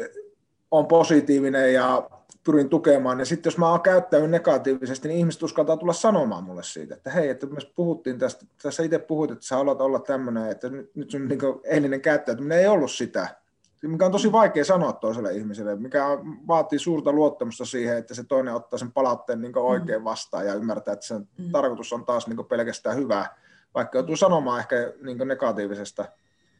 on 0.71 0.87
positiivinen 0.87 1.73
ja 1.73 2.09
pyrin 2.43 2.69
tukemaan. 2.69 3.19
Ja 3.19 3.25
sitten 3.25 3.49
jos 3.49 3.57
mä 3.57 3.69
oon 3.69 3.81
käyttänyt 3.81 4.29
negatiivisesti, 4.29 5.07
niin 5.07 5.17
ihmiset 5.19 5.43
uskaltaa 5.43 5.77
tulla 5.77 5.93
sanomaan 5.93 6.43
mulle 6.43 6.63
siitä, 6.63 6.95
että 6.95 7.09
hei, 7.09 7.29
että 7.29 7.47
me 7.47 7.59
puhuttiin 7.75 8.19
tästä, 8.19 8.45
tässä 8.63 8.83
itse 8.83 8.99
puhuit, 8.99 9.31
että 9.31 9.45
sä 9.45 9.55
haluat 9.55 9.81
olla 9.81 9.99
tämmöinen, 9.99 10.51
että 10.51 10.69
nyt, 10.69 10.95
nyt 10.95 11.11
sun 11.11 11.27
niin 11.27 11.39
eilinen 11.63 12.01
käyttäytyminen 12.01 12.59
ei 12.59 12.67
ollut 12.67 12.91
sitä. 12.91 13.44
Mikä 13.87 14.05
on 14.05 14.11
tosi 14.11 14.31
vaikea 14.31 14.65
sanoa 14.65 14.93
toiselle 14.93 15.33
ihmiselle, 15.33 15.75
mikä 15.75 16.05
vaatii 16.47 16.79
suurta 16.79 17.11
luottamusta 17.11 17.65
siihen, 17.65 17.97
että 17.97 18.13
se 18.13 18.23
toinen 18.23 18.53
ottaa 18.53 18.79
sen 18.79 18.91
palautteen 18.91 19.41
niin 19.41 19.57
oikein 19.57 19.99
mm. 20.01 20.03
vastaan 20.03 20.47
ja 20.47 20.53
ymmärtää, 20.53 20.93
että 20.93 21.05
sen 21.05 21.29
mm. 21.37 21.51
tarkoitus 21.51 21.93
on 21.93 22.05
taas 22.05 22.27
niin 22.27 22.45
pelkästään 22.45 22.97
hyvää, 22.97 23.37
vaikka 23.75 23.97
joutuu 23.97 24.15
sanomaan 24.15 24.59
ehkä 24.59 24.75
niin 25.01 25.17
negatiivisesta. 25.17 26.05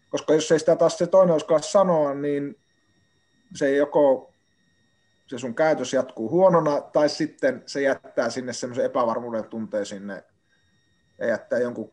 Koska 0.10 0.34
jos 0.34 0.52
ei 0.52 0.60
sitä 0.60 0.76
taas 0.76 0.98
se 0.98 1.08
toinen 1.08 1.36
uskalla 1.36 1.62
sanoa, 1.62 2.14
niin 2.14 2.56
se 3.56 3.76
joko 3.76 4.32
se 5.28 5.38
sun 5.38 5.56
käytös 5.56 5.94
jatkuu 5.94 6.30
huonona, 6.30 6.82
tai 6.82 7.10
sitten 7.10 7.64
se 7.66 7.82
jättää 7.82 8.30
sinne 8.30 8.54
semmoisen 8.54 8.86
epävarmuuden 8.86 9.44
tunteen 9.44 9.86
sinne 9.86 10.24
ja 11.18 11.28
jättää 11.28 11.60
jonkun 11.60 11.92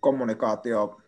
kommunikaatio 0.00 1.00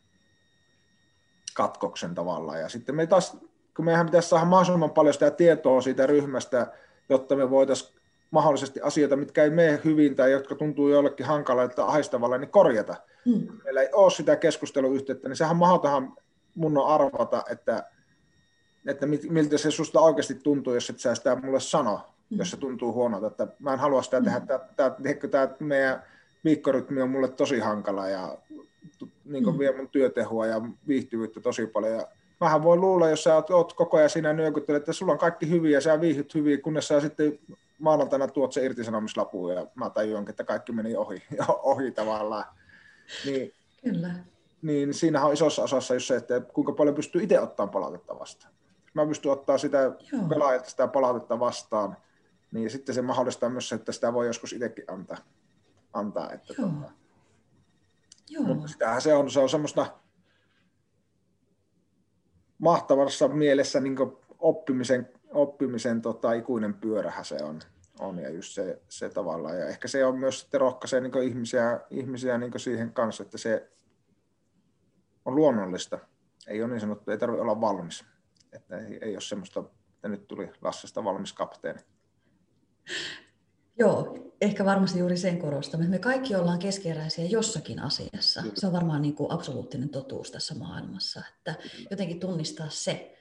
katkoksen 1.54 2.14
tavallaan. 2.14 2.60
Ja 2.60 2.68
sitten 2.68 2.94
me 2.94 3.06
taas, 3.06 3.36
kun 3.76 3.84
meidän 3.84 4.06
pitäisi 4.06 4.28
saada 4.28 4.44
mahdollisimman 4.44 4.90
paljon 4.90 5.14
sitä 5.14 5.30
tietoa 5.30 5.80
siitä 5.80 6.06
ryhmästä 6.06 6.66
jotta 7.08 7.36
me 7.36 7.50
voitaisiin 7.50 8.00
mahdollisesti 8.30 8.80
asioita, 8.80 9.16
mitkä 9.16 9.44
ei 9.44 9.50
mene 9.50 9.80
hyvin 9.84 10.16
tai 10.16 10.32
jotka 10.32 10.54
tuntuu 10.54 10.88
jollekin 10.88 11.26
hankalalta 11.26 11.84
haistavalla, 11.84 12.38
niin 12.38 12.50
korjata. 12.50 12.96
Mm. 13.24 13.46
Meillä 13.64 13.82
ei 13.82 13.88
ole 13.92 14.10
sitä 14.10 14.36
keskusteluyhteyttä, 14.36 15.28
niin 15.28 15.36
sehän 15.36 15.56
mahdotonhan 15.56 16.16
mun 16.54 16.78
on 16.78 16.86
arvata, 16.86 17.44
että, 17.50 17.84
että 18.86 19.06
miltä 19.06 19.58
se 19.58 19.70
susta 19.70 20.00
oikeasti 20.00 20.34
tuntuu, 20.34 20.74
jos 20.74 20.90
et 20.90 21.00
sä 21.00 21.14
sitä 21.14 21.36
mulle 21.36 21.60
sano, 21.60 22.00
mm. 22.30 22.38
jos 22.38 22.50
se 22.50 22.56
tuntuu 22.56 22.92
huonolta. 22.92 23.26
Että 23.26 23.46
mä 23.58 23.72
en 23.72 23.78
halua 23.78 24.02
sitä 24.02 24.20
tehdä, 24.20 24.36
että 24.36 24.60
tämä, 24.76 24.96
tämä 25.30 25.48
meidän 25.60 26.02
viikkorytmi 26.44 27.02
on 27.02 27.10
mulle 27.10 27.28
tosi 27.28 27.58
hankala 27.58 28.08
ja 28.08 28.38
niin 29.24 29.46
mm. 29.46 29.58
vie 29.58 29.76
mun 29.76 29.88
työtehua 29.88 30.46
ja 30.46 30.62
viihtyvyyttä 30.88 31.40
tosi 31.40 31.66
paljon. 31.66 31.92
Ja 31.92 32.08
mähän 32.42 32.62
voi 32.62 32.76
luulla, 32.76 33.08
jos 33.08 33.24
sä 33.24 33.36
oot 33.36 33.72
koko 33.72 33.96
ajan 33.96 34.10
siinä 34.10 34.32
nyökyttelet, 34.32 34.82
että 34.82 34.92
sulla 34.92 35.12
on 35.12 35.18
kaikki 35.18 35.50
hyviä 35.50 35.76
ja 35.76 35.80
sä 35.80 36.00
viihdyt 36.00 36.34
hyvin, 36.34 36.62
kunnes 36.62 36.88
sä 36.88 37.00
sitten 37.00 37.38
maanantaina 37.78 38.28
tuot 38.28 38.52
se 38.52 38.64
irtisanomislapu 38.64 39.48
ja 39.48 39.66
mä 39.74 39.90
tajuan, 39.90 40.28
että 40.28 40.44
kaikki 40.44 40.72
meni 40.72 40.96
ohi, 40.96 41.22
ohi 41.62 41.90
tavallaan. 41.90 42.44
Niin, 43.24 43.52
Kyllä. 43.84 44.14
Niin 44.62 44.94
siinähän 44.94 45.28
on 45.28 45.34
isossa 45.34 45.62
osassa 45.62 45.94
just 45.94 46.06
se, 46.06 46.16
että 46.16 46.40
kuinka 46.40 46.72
paljon 46.72 46.94
pystyy 46.94 47.22
itse 47.22 47.40
ottamaan 47.40 47.70
palautetta 47.70 48.18
vastaan. 48.18 48.52
Mä 48.94 49.06
pystyn 49.06 49.32
ottaa 49.32 49.58
sitä 49.58 49.78
Joo. 50.12 50.22
pelaajat 50.28 50.66
sitä 50.66 50.88
palautetta 50.88 51.40
vastaan, 51.40 51.96
niin 52.52 52.70
sitten 52.70 52.94
se 52.94 53.02
mahdollistaa 53.02 53.48
myös 53.48 53.68
se, 53.68 53.74
että 53.74 53.92
sitä 53.92 54.12
voi 54.12 54.26
joskus 54.26 54.52
itsekin 54.52 54.84
antaa. 54.88 55.16
antaa 55.92 56.32
että 56.32 56.54
Joo. 56.58 56.68
Tuota. 56.68 56.92
Joo. 58.28 58.44
Mutta 58.44 58.68
sitähän 58.68 59.02
se 59.02 59.14
on, 59.14 59.30
se 59.30 59.40
on 59.40 59.48
semmoista 59.48 59.86
mahtavassa 62.62 63.28
mielessä 63.28 63.80
niin 63.80 63.96
oppimisen, 64.38 65.08
oppimisen 65.30 66.02
tota, 66.02 66.32
ikuinen 66.32 66.74
pyörähän 66.74 67.24
se 67.24 67.36
on. 67.42 67.60
on 68.00 68.18
ja 68.18 68.30
just 68.30 68.52
se, 68.52 68.82
se 68.88 69.08
tavallaan. 69.08 69.58
Ja 69.58 69.66
ehkä 69.66 69.88
se 69.88 70.04
on 70.04 70.18
myös 70.18 70.40
sitten 70.40 70.60
rohkaisee 70.60 71.00
niin 71.00 71.22
ihmisiä, 71.22 71.80
ihmisiä 71.90 72.38
niin 72.38 72.52
siihen 72.56 72.92
kanssa, 72.92 73.22
että 73.22 73.38
se 73.38 73.70
on 75.24 75.36
luonnollista. 75.36 75.98
Ei 76.46 76.62
ole 76.62 76.70
niin 76.70 76.80
sanottu, 76.80 77.10
ei 77.10 77.18
tarvitse 77.18 77.42
olla 77.42 77.60
valmis. 77.60 78.04
Että 78.52 78.78
ei, 78.78 78.98
ei 79.02 79.14
ole 79.14 79.20
semmoista, 79.20 79.64
että 79.94 80.08
nyt 80.08 80.28
tuli 80.28 80.50
Lassesta 80.62 81.04
valmis 81.04 81.32
kapteeni. 81.32 81.80
Joo, 83.78 84.31
ehkä 84.42 84.64
varmasti 84.64 84.98
juuri 84.98 85.16
sen 85.16 85.38
korostaminen. 85.38 85.90
Me 85.90 85.98
kaikki 85.98 86.34
ollaan 86.34 86.58
keskeräisiä 86.58 87.24
jossakin 87.24 87.80
asiassa. 87.80 88.42
Se 88.54 88.66
on 88.66 88.72
varmaan 88.72 89.02
niin 89.02 89.14
kuin 89.14 89.32
absoluuttinen 89.32 89.88
totuus 89.88 90.30
tässä 90.30 90.54
maailmassa, 90.54 91.22
että 91.36 91.54
jotenkin 91.90 92.20
tunnistaa 92.20 92.68
se. 92.70 93.18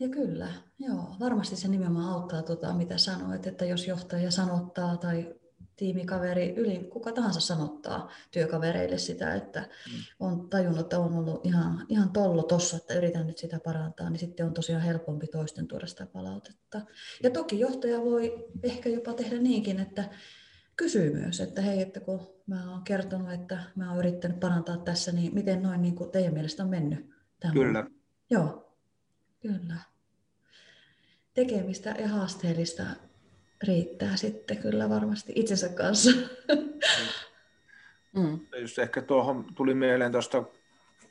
Ja 0.00 0.08
kyllä, 0.08 0.48
joo, 0.78 1.16
varmasti 1.20 1.56
se 1.56 1.68
nimenomaan 1.68 2.14
auttaa, 2.14 2.42
tuota, 2.42 2.72
mitä 2.72 2.98
sanoit, 2.98 3.46
että 3.46 3.64
jos 3.64 3.86
johtaja 3.86 4.30
sanottaa 4.30 4.96
tai 4.96 5.34
tiimikaveri, 5.76 6.54
yli 6.56 6.78
kuka 6.78 7.12
tahansa 7.12 7.40
sanottaa 7.40 8.10
työkavereille 8.30 8.98
sitä, 8.98 9.34
että 9.34 9.60
mm. 9.60 9.98
on 10.20 10.48
tajunnut, 10.48 10.80
että 10.80 10.98
on 10.98 11.14
ollut 11.14 11.46
ihan, 11.46 11.86
ihan 11.88 12.10
tollo 12.10 12.42
tossa, 12.42 12.76
että 12.76 12.94
yritän 12.94 13.26
nyt 13.26 13.38
sitä 13.38 13.60
parantaa, 13.64 14.10
niin 14.10 14.20
sitten 14.20 14.46
on 14.46 14.54
tosiaan 14.54 14.82
helpompi 14.82 15.26
toisten 15.26 15.66
tuoda 15.66 15.86
sitä 15.86 16.06
palautetta. 16.06 16.80
Ja 17.22 17.30
toki 17.30 17.60
johtaja 17.60 18.00
voi 18.00 18.48
ehkä 18.62 18.88
jopa 18.88 19.12
tehdä 19.12 19.38
niinkin, 19.38 19.80
että 19.80 20.04
kysyy 20.80 21.12
myös, 21.12 21.40
että 21.40 21.62
hei, 21.62 21.82
että 21.82 22.00
kun 22.00 22.28
mä 22.46 22.70
oon 22.70 22.82
kertonut, 22.82 23.32
että 23.32 23.58
mä 23.76 23.90
oon 23.90 23.98
yrittänyt 23.98 24.40
parantaa 24.40 24.76
tässä, 24.76 25.12
niin 25.12 25.34
miten 25.34 25.62
noin 25.62 25.82
niin 25.82 25.94
kuin 25.94 26.10
teidän 26.10 26.32
mielestä 26.32 26.62
on 26.62 26.68
mennyt? 26.68 27.10
Tämä 27.40 27.52
kyllä. 27.54 27.86
Joo, 28.30 28.72
kyllä. 29.42 29.76
Tekemistä 31.34 31.90
ja 31.98 32.08
haasteellista 32.08 32.82
riittää 33.62 34.16
sitten 34.16 34.58
kyllä 34.58 34.88
varmasti 34.88 35.32
itsensä 35.36 35.68
kanssa. 35.68 36.10
Mm. 38.16 38.40
Just 38.60 38.78
ehkä 38.78 39.02
tuohon 39.02 39.46
tuli 39.54 39.74
mieleen 39.74 40.12
tuosta, 40.12 40.44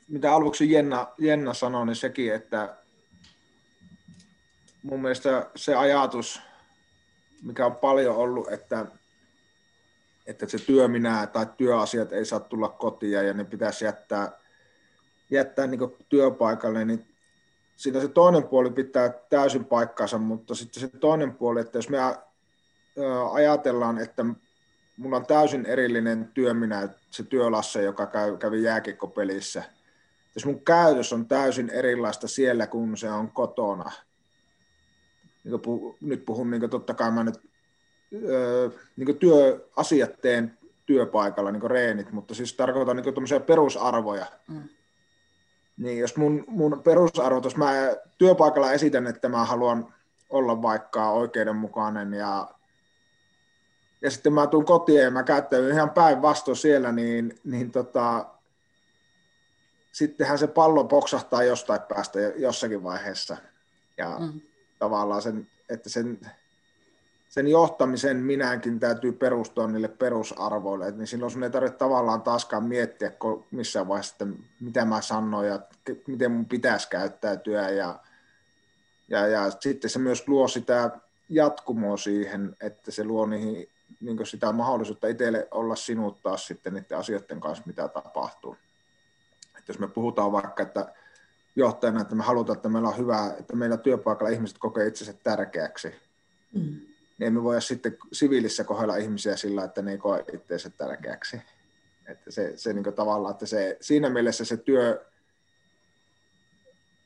mitä 0.08 0.32
aluksi 0.32 0.72
Jenna, 0.72 1.06
Jenna 1.18 1.54
sanoi, 1.54 1.86
niin 1.86 1.96
sekin, 1.96 2.34
että 2.34 2.76
mun 4.82 5.02
mielestä 5.02 5.50
se 5.56 5.74
ajatus, 5.74 6.40
mikä 7.42 7.66
on 7.66 7.76
paljon 7.76 8.16
ollut, 8.16 8.52
että, 8.52 8.86
että 10.26 10.48
se 10.48 10.58
työminä 10.58 11.26
tai 11.26 11.46
työasiat 11.56 12.12
ei 12.12 12.24
saa 12.24 12.40
tulla 12.40 12.68
kotiin 12.68 13.12
ja 13.12 13.34
ne 13.34 13.44
pitäisi 13.44 13.84
jättää, 13.84 14.32
jättää 15.30 15.66
niin 15.66 15.96
työpaikalle, 16.08 16.84
niin 16.84 17.06
siinä 17.76 18.00
se 18.00 18.08
toinen 18.08 18.42
puoli 18.42 18.70
pitää 18.70 19.08
täysin 19.08 19.64
paikkansa, 19.64 20.18
mutta 20.18 20.54
sitten 20.54 20.80
se 20.80 20.88
toinen 20.88 21.34
puoli, 21.34 21.60
että 21.60 21.78
jos 21.78 21.88
me 21.88 21.98
ajatellaan, 23.32 23.98
että 23.98 24.24
mulla 24.96 25.16
on 25.16 25.26
täysin 25.26 25.66
erillinen 25.66 26.30
työ 26.34 26.54
minä, 26.54 26.88
se 27.10 27.22
työlasse, 27.22 27.82
joka 27.82 28.06
käy, 28.06 28.36
kävi 28.36 28.62
jääkikkopelissä. 28.62 29.62
Jos 30.34 30.46
mun 30.46 30.64
käytös 30.64 31.12
on 31.12 31.26
täysin 31.26 31.70
erilaista 31.70 32.28
siellä, 32.28 32.66
kun 32.66 32.96
se 32.96 33.10
on 33.10 33.30
kotona. 33.30 33.92
Niin 35.44 35.60
nyt 36.00 36.24
puhun, 36.24 36.50
niin 36.50 36.70
totta 36.70 36.94
kai 36.94 37.10
mä 37.10 37.24
nyt 37.24 37.49
niin 38.96 39.18
työasiat 39.18 40.20
teen 40.22 40.58
työpaikalla, 40.86 41.52
niin 41.52 41.70
reenit, 41.70 42.12
mutta 42.12 42.34
siis 42.34 42.54
tarkoitan 42.54 42.96
niin 42.96 43.42
perusarvoja. 43.46 44.26
Mm. 44.48 44.68
Niin 45.76 45.98
jos 45.98 46.16
mun, 46.16 46.44
mun 46.46 46.82
perusarvot, 46.82 47.44
jos 47.44 47.56
mä 47.56 47.72
työpaikalla 48.18 48.72
esitän, 48.72 49.06
että 49.06 49.28
mä 49.28 49.44
haluan 49.44 49.94
olla 50.30 50.62
vaikka 50.62 51.10
oikeudenmukainen 51.10 52.14
ja 52.14 52.48
ja 54.02 54.10
sitten 54.10 54.32
mä 54.32 54.46
tuun 54.46 54.64
kotiin 54.64 55.02
ja 55.02 55.10
mä 55.10 55.22
käyttäydyn 55.22 55.72
ihan 55.72 55.90
päinvastoin 55.90 56.56
siellä, 56.56 56.92
niin, 56.92 57.38
niin 57.44 57.70
tota, 57.70 58.26
sittenhän 59.92 60.38
se 60.38 60.46
pallo 60.46 60.84
poksahtaa 60.84 61.42
jostain 61.42 61.80
päästä 61.80 62.18
jossakin 62.20 62.82
vaiheessa. 62.82 63.36
Ja 63.98 64.16
mm. 64.18 64.40
tavallaan 64.78 65.22
sen, 65.22 65.48
että 65.68 65.88
sen, 65.88 66.20
sen 67.30 67.48
johtamisen 67.48 68.16
minäkin 68.16 68.80
täytyy 68.80 69.12
perustua 69.12 69.66
niille 69.66 69.88
perusarvoille, 69.88 70.90
niin 70.90 71.06
silloin 71.06 71.30
sun 71.30 71.44
ei 71.44 71.50
tarvitse 71.50 71.78
tavallaan 71.78 72.22
taaskaan 72.22 72.64
miettiä 72.64 73.12
missään 73.50 73.88
vaiheessa, 73.88 74.14
että 74.14 74.26
mitä 74.60 74.84
mä 74.84 75.00
sanoin 75.00 75.48
ja 75.48 75.60
miten 76.06 76.32
mun 76.32 76.46
pitäisi 76.46 76.88
käyttäytyä 76.88 77.70
ja, 77.70 77.98
ja, 79.08 79.26
ja 79.26 79.50
sitten 79.50 79.90
se 79.90 79.98
myös 79.98 80.28
luo 80.28 80.48
sitä 80.48 80.90
jatkumoa 81.28 81.96
siihen, 81.96 82.56
että 82.60 82.90
se 82.90 83.04
luo 83.04 83.26
niihin 83.26 83.68
niin 84.00 84.26
sitä 84.26 84.52
mahdollisuutta 84.52 85.08
itselle 85.08 85.48
olla 85.50 85.76
sinuttaa 85.76 86.36
sitten 86.36 86.74
niiden 86.74 86.98
asioiden 86.98 87.40
kanssa, 87.40 87.64
mitä 87.66 87.88
tapahtuu. 87.88 88.56
Että 89.58 89.70
jos 89.72 89.78
me 89.78 89.88
puhutaan 89.88 90.32
vaikka, 90.32 90.62
että 90.62 90.94
johtajana, 91.56 92.00
että 92.00 92.14
me 92.14 92.22
halutaan, 92.22 92.56
että 92.56 92.68
meillä 92.68 92.88
on 92.88 92.98
hyvä, 92.98 93.34
että 93.38 93.56
meillä 93.56 93.76
työpaikalla 93.76 94.30
ihmiset 94.30 94.58
kokee 94.58 94.86
itsensä 94.86 95.14
tärkeäksi, 95.24 95.94
mm. 96.54 96.89
Niin 97.20 97.26
emme 97.26 97.42
voi 97.42 97.62
sitten 97.62 97.96
siviilissä 98.12 98.64
kohdella 98.64 98.96
ihmisiä 98.96 99.36
sillä, 99.36 99.64
että 99.64 99.82
ne 99.82 99.90
ei 99.90 99.98
koe 99.98 100.24
itseensä 100.34 100.70
tärkeäksi. 100.70 101.40
Että 102.06 102.30
se, 102.30 102.52
se 102.56 102.72
niin 102.72 102.94
tavallaan, 102.94 103.32
että 103.32 103.46
se, 103.46 103.76
siinä 103.80 104.10
mielessä 104.10 104.44
se 104.44 104.56
työ 104.56 105.06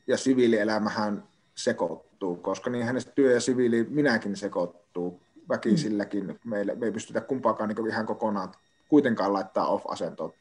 ja 0.07 0.17
siviilielämähän 0.17 1.29
sekoittuu, 1.55 2.37
koska 2.37 2.71
niin 2.71 2.85
hänestä 2.87 3.13
työ 3.13 3.33
ja 3.33 3.41
siviili 3.41 3.87
minäkin 3.91 4.37
sekoittuu 4.37 5.21
väkisilläkin. 5.49 6.27
Mm. 6.27 6.39
Meille, 6.45 6.75
me 6.75 6.87
ei 6.87 6.93
pystytä 6.93 7.21
kumpaakaan 7.21 7.69
niin 7.69 7.91
ihan 7.91 8.07
kokonaan 8.07 8.55
kuitenkaan 8.89 9.33
laittaa 9.33 9.67
off-asentoon. 9.67 10.33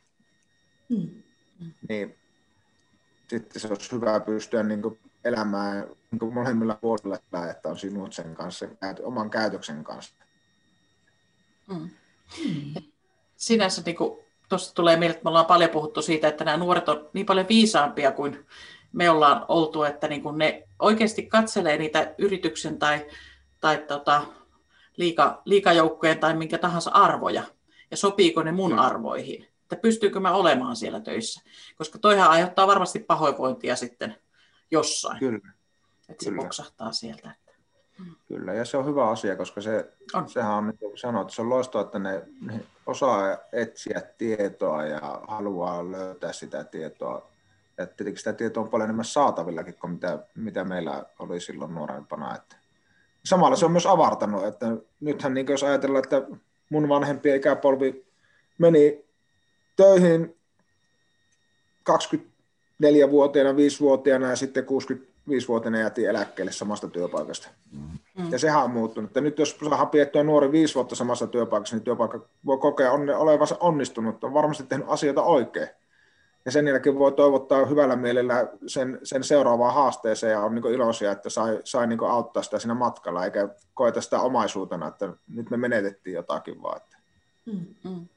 Mm. 0.89 1.23
Niin 1.89 2.15
sitten 3.27 3.61
se 3.61 3.67
olisi 3.67 3.91
hyvä 3.91 4.19
pystyä 4.19 4.63
niin 4.63 4.81
elämään 5.25 5.87
niin 6.11 6.33
molemmilla 6.33 6.77
puolilla, 6.81 7.15
että 7.51 7.69
on 7.69 7.77
sinut 7.77 8.13
sen 8.13 8.35
kanssa, 8.35 8.67
oman 9.03 9.29
käytöksen 9.29 9.83
kanssa. 9.83 10.15
Mm. 11.67 11.89
Sinänsä 13.35 13.81
niin 13.85 13.97
tuosta 14.49 14.73
tulee 14.73 14.95
mieleen, 14.95 15.15
että 15.15 15.23
me 15.23 15.29
ollaan 15.29 15.45
paljon 15.45 15.69
puhuttu 15.69 16.01
siitä, 16.01 16.27
että 16.27 16.43
nämä 16.43 16.57
nuoret 16.57 16.89
on 16.89 17.09
niin 17.13 17.25
paljon 17.25 17.47
viisaampia 17.49 18.11
kuin 18.11 18.45
me 18.93 19.09
ollaan 19.09 19.45
oltu, 19.47 19.83
että 19.83 20.07
niin 20.07 20.21
kuin 20.23 20.37
ne 20.37 20.67
oikeasti 20.79 21.25
katselee 21.25 21.77
niitä 21.77 22.13
yrityksen 22.17 22.79
tai, 22.79 23.05
tai 23.59 23.77
tota, 23.77 24.23
liika, 24.97 25.41
liikajoukkojen 25.45 26.19
tai 26.19 26.35
minkä 26.35 26.57
tahansa 26.57 26.91
arvoja, 26.91 27.43
ja 27.91 27.97
sopiiko 27.97 28.43
ne 28.43 28.51
mun 28.51 28.71
mm. 28.71 28.79
arvoihin, 28.79 29.47
että 29.61 29.75
pystyykö 29.75 30.19
mä 30.19 30.31
olemaan 30.31 30.75
siellä 30.75 30.99
töissä, 30.99 31.41
koska 31.75 31.99
toihan 31.99 32.29
aiheuttaa 32.29 32.67
varmasti 32.67 32.99
pahoinvointia 32.99 33.75
sitten 33.75 34.15
jossain, 34.73 35.19
Kyllä. 35.19 35.51
että 36.09 36.23
se 36.23 36.29
Kyllä. 36.29 36.41
boksahtaa 36.41 36.91
sieltä. 36.91 37.35
Kyllä, 38.27 38.53
ja 38.53 38.65
se 38.65 38.77
on 38.77 38.85
hyvä 38.85 39.09
asia, 39.09 39.35
koska 39.35 39.61
se, 39.61 39.93
on. 40.13 40.29
sehän 40.29 40.53
on, 40.53 40.67
niin 40.67 40.77
kuin 40.77 40.97
sanoit, 40.97 41.29
se 41.29 41.41
on 41.41 41.49
loistoa, 41.49 41.81
että 41.81 41.99
ne, 41.99 42.21
ne 42.41 42.65
osaa 42.85 43.37
etsiä 43.51 44.01
tietoa 44.17 44.85
ja 44.85 45.21
haluaa 45.27 45.91
löytää 45.91 46.33
sitä 46.33 46.63
tietoa. 46.63 47.29
Ja 47.77 47.87
tietenkin 47.87 48.17
sitä 48.17 48.33
tietoa 48.33 48.63
on 48.63 48.69
paljon 48.69 48.87
enemmän 48.87 49.05
saatavillakin 49.05 49.73
kuin 49.73 49.91
mitä, 49.91 50.19
mitä 50.35 50.63
meillä 50.63 51.05
oli 51.19 51.39
silloin 51.39 51.75
nuorempana. 51.75 52.35
Että 52.35 52.55
Samalla 53.25 53.55
se 53.55 53.65
on 53.65 53.71
myös 53.71 53.85
avartanut, 53.85 54.45
että 54.45 54.65
nythän 54.99 55.33
niin 55.33 55.47
jos 55.49 55.63
ajatellaan, 55.63 56.03
että 56.03 56.21
mun 56.69 56.89
vanhempi 56.89 57.35
ikäpolvi 57.35 58.05
meni 58.57 59.05
töihin 59.75 60.37
24-vuotiaana, 62.83 63.51
5-vuotiaana 63.51 64.29
ja 64.29 64.35
sitten 64.35 64.63
65-vuotiaana 64.63 65.79
jätiin 65.79 66.09
eläkkeelle 66.09 66.51
samasta 66.51 66.87
työpaikasta. 66.87 67.49
Mm. 67.71 68.31
Ja 68.31 68.39
sehän 68.39 68.63
on 68.63 68.71
muuttunut. 68.71 69.09
Että 69.09 69.21
nyt 69.21 69.39
jos 69.39 69.57
saadaan 69.59 69.89
piettyä 69.89 70.23
nuori 70.23 70.51
viisi 70.51 70.75
vuotta 70.75 70.95
samassa 70.95 71.27
työpaikassa, 71.27 71.75
niin 71.75 71.83
työpaikka 71.83 72.19
voi 72.45 72.57
kokea 72.57 72.91
olevansa 72.91 73.57
onnistunut, 73.59 74.23
on 74.23 74.33
varmasti 74.33 74.63
tehnyt 74.63 74.87
asioita 74.89 75.23
oikein. 75.23 75.67
Ja 76.45 76.51
sen 76.51 76.67
jälkeen 76.67 76.99
voi 76.99 77.11
toivottaa 77.11 77.65
hyvällä 77.65 77.95
mielellä 77.95 78.47
sen, 78.67 78.99
sen 79.03 79.23
seuraavaan 79.23 79.73
haasteeseen 79.73 80.31
ja 80.31 80.39
on 80.39 80.55
niin 80.55 80.73
iloisia, 80.73 81.11
että 81.11 81.29
sai, 81.29 81.59
sai 81.63 81.87
niin 81.87 82.03
auttaa 82.03 82.43
sitä 82.43 82.59
siinä 82.59 82.73
matkalla, 82.73 83.25
eikä 83.25 83.49
koeta 83.73 84.01
sitä 84.01 84.19
omaisuutena, 84.19 84.87
että 84.87 85.13
nyt 85.27 85.49
me 85.49 85.57
menetettiin 85.57 86.13
jotakin 86.13 86.61
vaan. 86.61 86.77
Että. 86.77 86.97
Mm, 87.45 87.65
mm. 87.83 88.07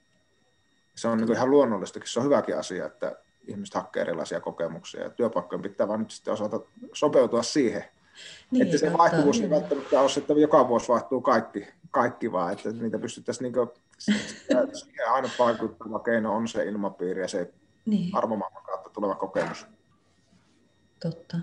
Se 0.94 1.08
on 1.08 1.18
niin 1.18 1.32
ihan 1.32 1.50
luonnollistakin, 1.50 2.08
se 2.08 2.20
on 2.20 2.24
hyväkin 2.24 2.58
asia, 2.58 2.86
että 2.86 3.16
ihmiset 3.46 3.74
hakee 3.74 4.02
erilaisia 4.02 4.40
kokemuksia 4.40 5.02
ja 5.02 5.10
työpaikkojen 5.10 5.62
pitää 5.62 5.88
vaan 5.88 6.00
nyt 6.00 6.10
sitten 6.10 6.34
osata 6.34 6.60
sopeutua 6.92 7.42
siihen. 7.42 7.84
Niin, 8.50 8.66
että 8.66 8.78
se 8.78 8.92
vaihtuvuus 8.92 9.40
ei 9.40 9.50
välttämättä 9.50 10.00
ole, 10.00 10.10
että 10.16 10.32
joka 10.32 10.68
vuosi 10.68 10.88
vaihtuu 10.88 11.20
kaikki, 11.20 11.66
kaikki 11.90 12.32
vaan, 12.32 12.52
että 12.52 12.72
niitä 12.72 12.98
pystyttäisiin 12.98 13.52
niin 13.52 13.68
siihen 14.72 15.08
aina 15.14 15.28
vaikuttava 15.38 15.98
keino 15.98 16.36
on 16.36 16.48
se 16.48 16.64
ilmapiiri 16.64 17.20
ja 17.20 17.28
se 17.28 17.52
niin. 17.86 18.16
arvomaailman 18.16 18.62
kautta 18.62 18.90
tuleva 18.90 19.14
kokemus. 19.14 19.66
Totta. 21.00 21.36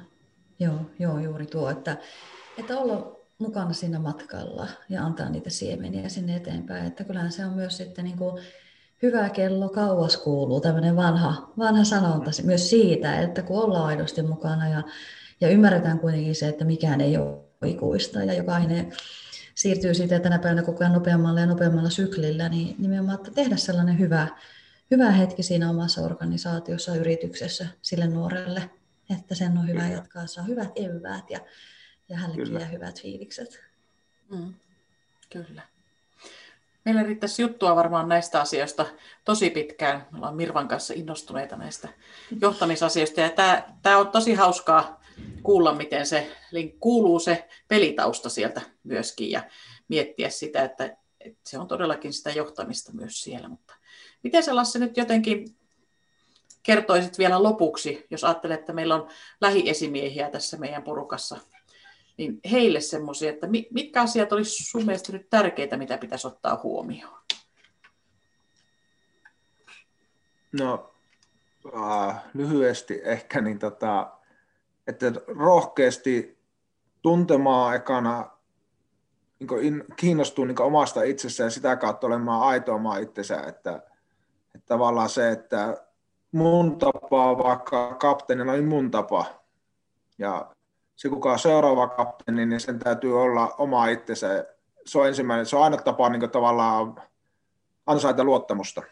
Joo, 0.59 0.79
joo, 0.99 1.19
juuri 1.19 1.45
tuo, 1.45 1.69
että, 1.69 1.97
että 2.57 2.79
olla 2.79 3.15
mukana 3.37 3.73
siinä 3.73 3.99
matkalla 3.99 4.67
ja 4.89 5.05
antaa 5.05 5.29
niitä 5.29 5.49
siemeniä 5.49 6.09
sinne 6.09 6.35
eteenpäin. 6.35 6.85
Että 6.85 7.03
kyllähän 7.03 7.31
se 7.31 7.45
on 7.45 7.53
myös 7.53 7.77
sitten 7.77 8.05
niin 8.05 8.17
kuin 8.17 8.43
hyvä 9.03 9.29
kello 9.29 9.69
kauas 9.69 10.17
kuuluu, 10.17 10.61
tämmöinen 10.61 10.95
vanha, 10.95 11.51
vanha 11.57 11.83
sanonta 11.83 12.31
myös 12.43 12.69
siitä, 12.69 13.21
että 13.21 13.41
kun 13.41 13.63
ollaan 13.63 13.85
aidosti 13.85 14.21
mukana 14.21 14.69
ja, 14.69 14.83
ja 15.41 15.49
ymmärretään 15.49 15.99
kuitenkin 15.99 16.35
se, 16.35 16.47
että 16.47 16.65
mikään 16.65 17.01
ei 17.01 17.17
ole 17.17 17.37
ikuista 17.65 18.23
ja 18.23 18.33
jokainen 18.33 18.93
siirtyy 19.55 19.93
siitä 19.93 20.19
tänä 20.19 20.39
päivänä 20.39 20.63
koko 20.63 20.83
ajan 20.83 20.93
nopeammalla 20.93 21.39
ja 21.39 21.45
nopeammalla 21.45 21.89
syklillä, 21.89 22.49
niin 22.49 22.75
nimenomaan 22.79 23.17
että 23.17 23.31
tehdä 23.31 23.55
sellainen 23.57 23.99
hyvä, 23.99 24.27
hyvä 24.91 25.11
hetki 25.11 25.43
siinä 25.43 25.69
omassa 25.69 26.01
organisaatiossa, 26.01 26.95
yrityksessä 26.95 27.67
sille 27.81 28.07
nuorelle, 28.07 28.69
että 29.17 29.35
sen 29.35 29.57
on 29.57 29.67
hyvä 29.67 29.87
jatkaa, 29.87 30.27
saa 30.27 30.43
hyvät 30.43 30.71
eväät 30.75 31.29
ja, 31.29 31.39
ja 32.09 32.17
hänellekin 32.17 32.71
hyvät 32.71 33.01
fiilikset. 33.01 33.59
Mm. 34.29 34.53
Kyllä. 35.29 35.72
Meillä 36.85 37.03
riittäisi 37.03 37.41
juttua 37.41 37.75
varmaan 37.75 38.09
näistä 38.09 38.41
asioista 38.41 38.85
tosi 39.25 39.49
pitkään. 39.49 40.07
Me 40.11 40.17
ollaan 40.17 40.35
Mirvan 40.35 40.67
kanssa 40.67 40.93
innostuneita 40.93 41.55
näistä 41.55 41.89
johtamisasioista. 42.41 43.21
Ja 43.21 43.29
tämä, 43.29 43.63
tämä 43.81 43.97
on 43.97 44.07
tosi 44.07 44.33
hauskaa 44.33 45.03
kuulla, 45.43 45.75
miten 45.75 46.05
se 46.05 46.31
kuuluu 46.79 47.19
se 47.19 47.47
pelitausta 47.67 48.29
sieltä 48.29 48.61
myöskin 48.83 49.31
ja 49.31 49.43
miettiä 49.87 50.29
sitä, 50.29 50.63
että, 50.63 50.97
että 51.19 51.49
se 51.49 51.57
on 51.57 51.67
todellakin 51.67 52.13
sitä 52.13 52.31
johtamista 52.31 52.93
myös 52.93 53.21
siellä. 53.21 53.49
Mutta 53.49 53.73
miten 54.23 54.43
sä 54.43 54.55
Lasse 54.55 54.79
nyt 54.79 54.97
jotenkin 54.97 55.57
kertoisit 56.63 57.17
vielä 57.17 57.43
lopuksi, 57.43 58.05
jos 58.09 58.23
ajattelet, 58.23 58.59
että 58.59 58.73
meillä 58.73 58.95
on 58.95 59.07
lähiesimiehiä 59.41 60.29
tässä 60.29 60.57
meidän 60.57 60.83
porukassa 60.83 61.37
niin 62.17 62.39
heille 62.51 62.81
semmoisia, 62.81 63.29
että 63.29 63.47
mitkä 63.71 64.01
asiat 64.01 64.31
olisi 64.31 64.63
sun 64.63 64.85
mielestä 64.85 65.11
nyt 65.11 65.29
tärkeitä, 65.29 65.77
mitä 65.77 65.97
pitäisi 65.97 66.27
ottaa 66.27 66.59
huomioon? 66.63 67.19
No 70.59 70.93
äh, 71.75 72.23
lyhyesti 72.33 73.01
ehkä, 73.03 73.41
niin 73.41 73.59
tota, 73.59 74.11
että 74.87 75.11
rohkeasti 75.27 76.37
tuntemaan 77.01 77.75
ekana, 77.75 78.29
niin 79.39 79.83
kiinnostuu 79.95 80.45
niin 80.45 80.61
omasta 80.61 81.03
itsessään 81.03 81.45
ja 81.47 81.51
sitä 81.51 81.75
kautta 81.75 82.07
olemaan 82.07 82.41
aitoamaan 82.41 83.03
itsensä, 83.03 83.41
että, 83.41 83.75
että 84.55 84.67
tavallaan 84.67 85.09
se, 85.09 85.31
että 85.31 85.85
mun 86.31 86.77
tapa 86.77 87.37
vaikka 87.37 87.95
kapteenilla 87.95 88.51
on 88.51 88.65
mun 88.65 88.91
tapa 88.91 89.25
ja 90.17 90.51
se 90.95 91.09
kuka 91.09 91.31
on 91.31 91.39
seuraava 91.39 91.87
kapteeni, 91.87 92.45
niin 92.45 92.59
sen 92.59 92.79
täytyy 92.79 93.21
olla 93.21 93.55
oma 93.57 93.87
itsensä. 93.87 94.45
Se 94.85 94.99
on 94.99 95.07
ensimmäinen, 95.07 95.45
se 95.45 95.55
on 95.55 95.63
aina 95.63 95.77
tapa 95.77 96.09
niin 96.09 96.29
tavallaan 96.29 97.01
ansaita 97.85 98.23
luottamusta. 98.23 98.83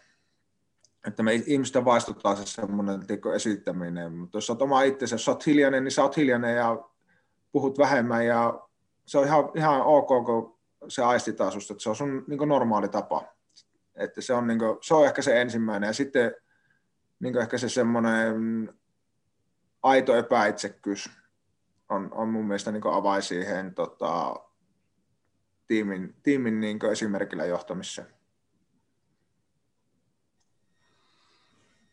Että 1.07 1.23
me 1.23 1.33
ihmisten 1.33 1.85
vaistutaan 1.85 2.37
se 2.37 2.45
semmoinen 2.45 3.07
tiko, 3.07 3.33
esittäminen, 3.33 4.13
mutta 4.13 4.37
jos 4.37 4.49
olet 4.49 4.61
oma 4.61 4.81
itsensä, 4.81 5.13
jos 5.13 5.29
olet 5.29 5.45
hiljainen, 5.45 5.83
niin 5.83 5.91
sä 5.91 6.03
oot 6.03 6.17
hiljainen 6.17 6.55
ja 6.55 6.83
puhut 7.51 7.77
vähemmän 7.77 8.25
ja 8.25 8.59
se 9.05 9.17
on 9.17 9.25
ihan, 9.25 9.51
ihan 9.55 9.81
ok, 9.81 10.07
kun 10.07 10.57
se 10.87 11.03
aistitaan 11.03 11.51
susta, 11.51 11.73
että 11.73 11.83
se 11.83 11.89
on 11.89 11.95
sun 11.95 12.23
niin 12.27 12.47
normaali 12.47 12.89
tapa. 12.89 13.23
Että 13.95 14.21
se 14.21 14.33
on, 14.33 14.47
niin 14.47 14.59
kuin, 14.59 14.77
se 14.81 14.93
on 14.93 15.05
ehkä 15.05 15.21
se 15.21 15.41
ensimmäinen 15.41 15.87
ja 15.87 15.93
sitten 15.93 16.35
niin 17.19 17.37
ehkä 17.37 17.57
se 17.57 17.69
semmoinen 17.69 18.73
aito 19.83 20.15
epäitsekkyys 20.15 21.09
on, 21.91 22.09
on 22.13 22.29
mun 22.29 22.45
mielestä 22.45 22.71
niin 22.71 22.81
avain 22.85 23.23
siihen 23.23 23.75
tota, 23.75 24.35
tiimin, 25.67 26.15
tiimin 26.23 26.59
niin 26.59 26.85
esimerkillä 26.91 27.45
johtamiseen. 27.45 28.07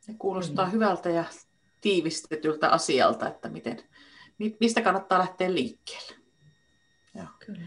Se 0.00 0.14
kuulostaa 0.18 0.66
mm. 0.66 0.72
hyvältä 0.72 1.10
ja 1.10 1.24
tiivistetyltä 1.80 2.68
asialta, 2.68 3.28
että 3.28 3.48
miten, 3.48 3.82
mistä 4.60 4.82
kannattaa 4.82 5.18
lähteä 5.18 5.54
liikkeelle. 5.54 6.14
Joo. 7.14 7.26
Kyllä. 7.46 7.60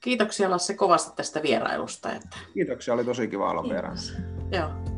Kiitoksia 0.00 0.50
Lasse 0.50 0.74
kovasti 0.74 1.16
tästä 1.16 1.42
vierailusta. 1.42 2.12
Että... 2.12 2.38
Kiitoksia, 2.54 2.94
oli 2.94 3.04
tosi 3.04 3.28
kiva 3.28 3.50
olla 3.50 3.62
vieraana. 3.62 4.00
Joo. 4.52 4.97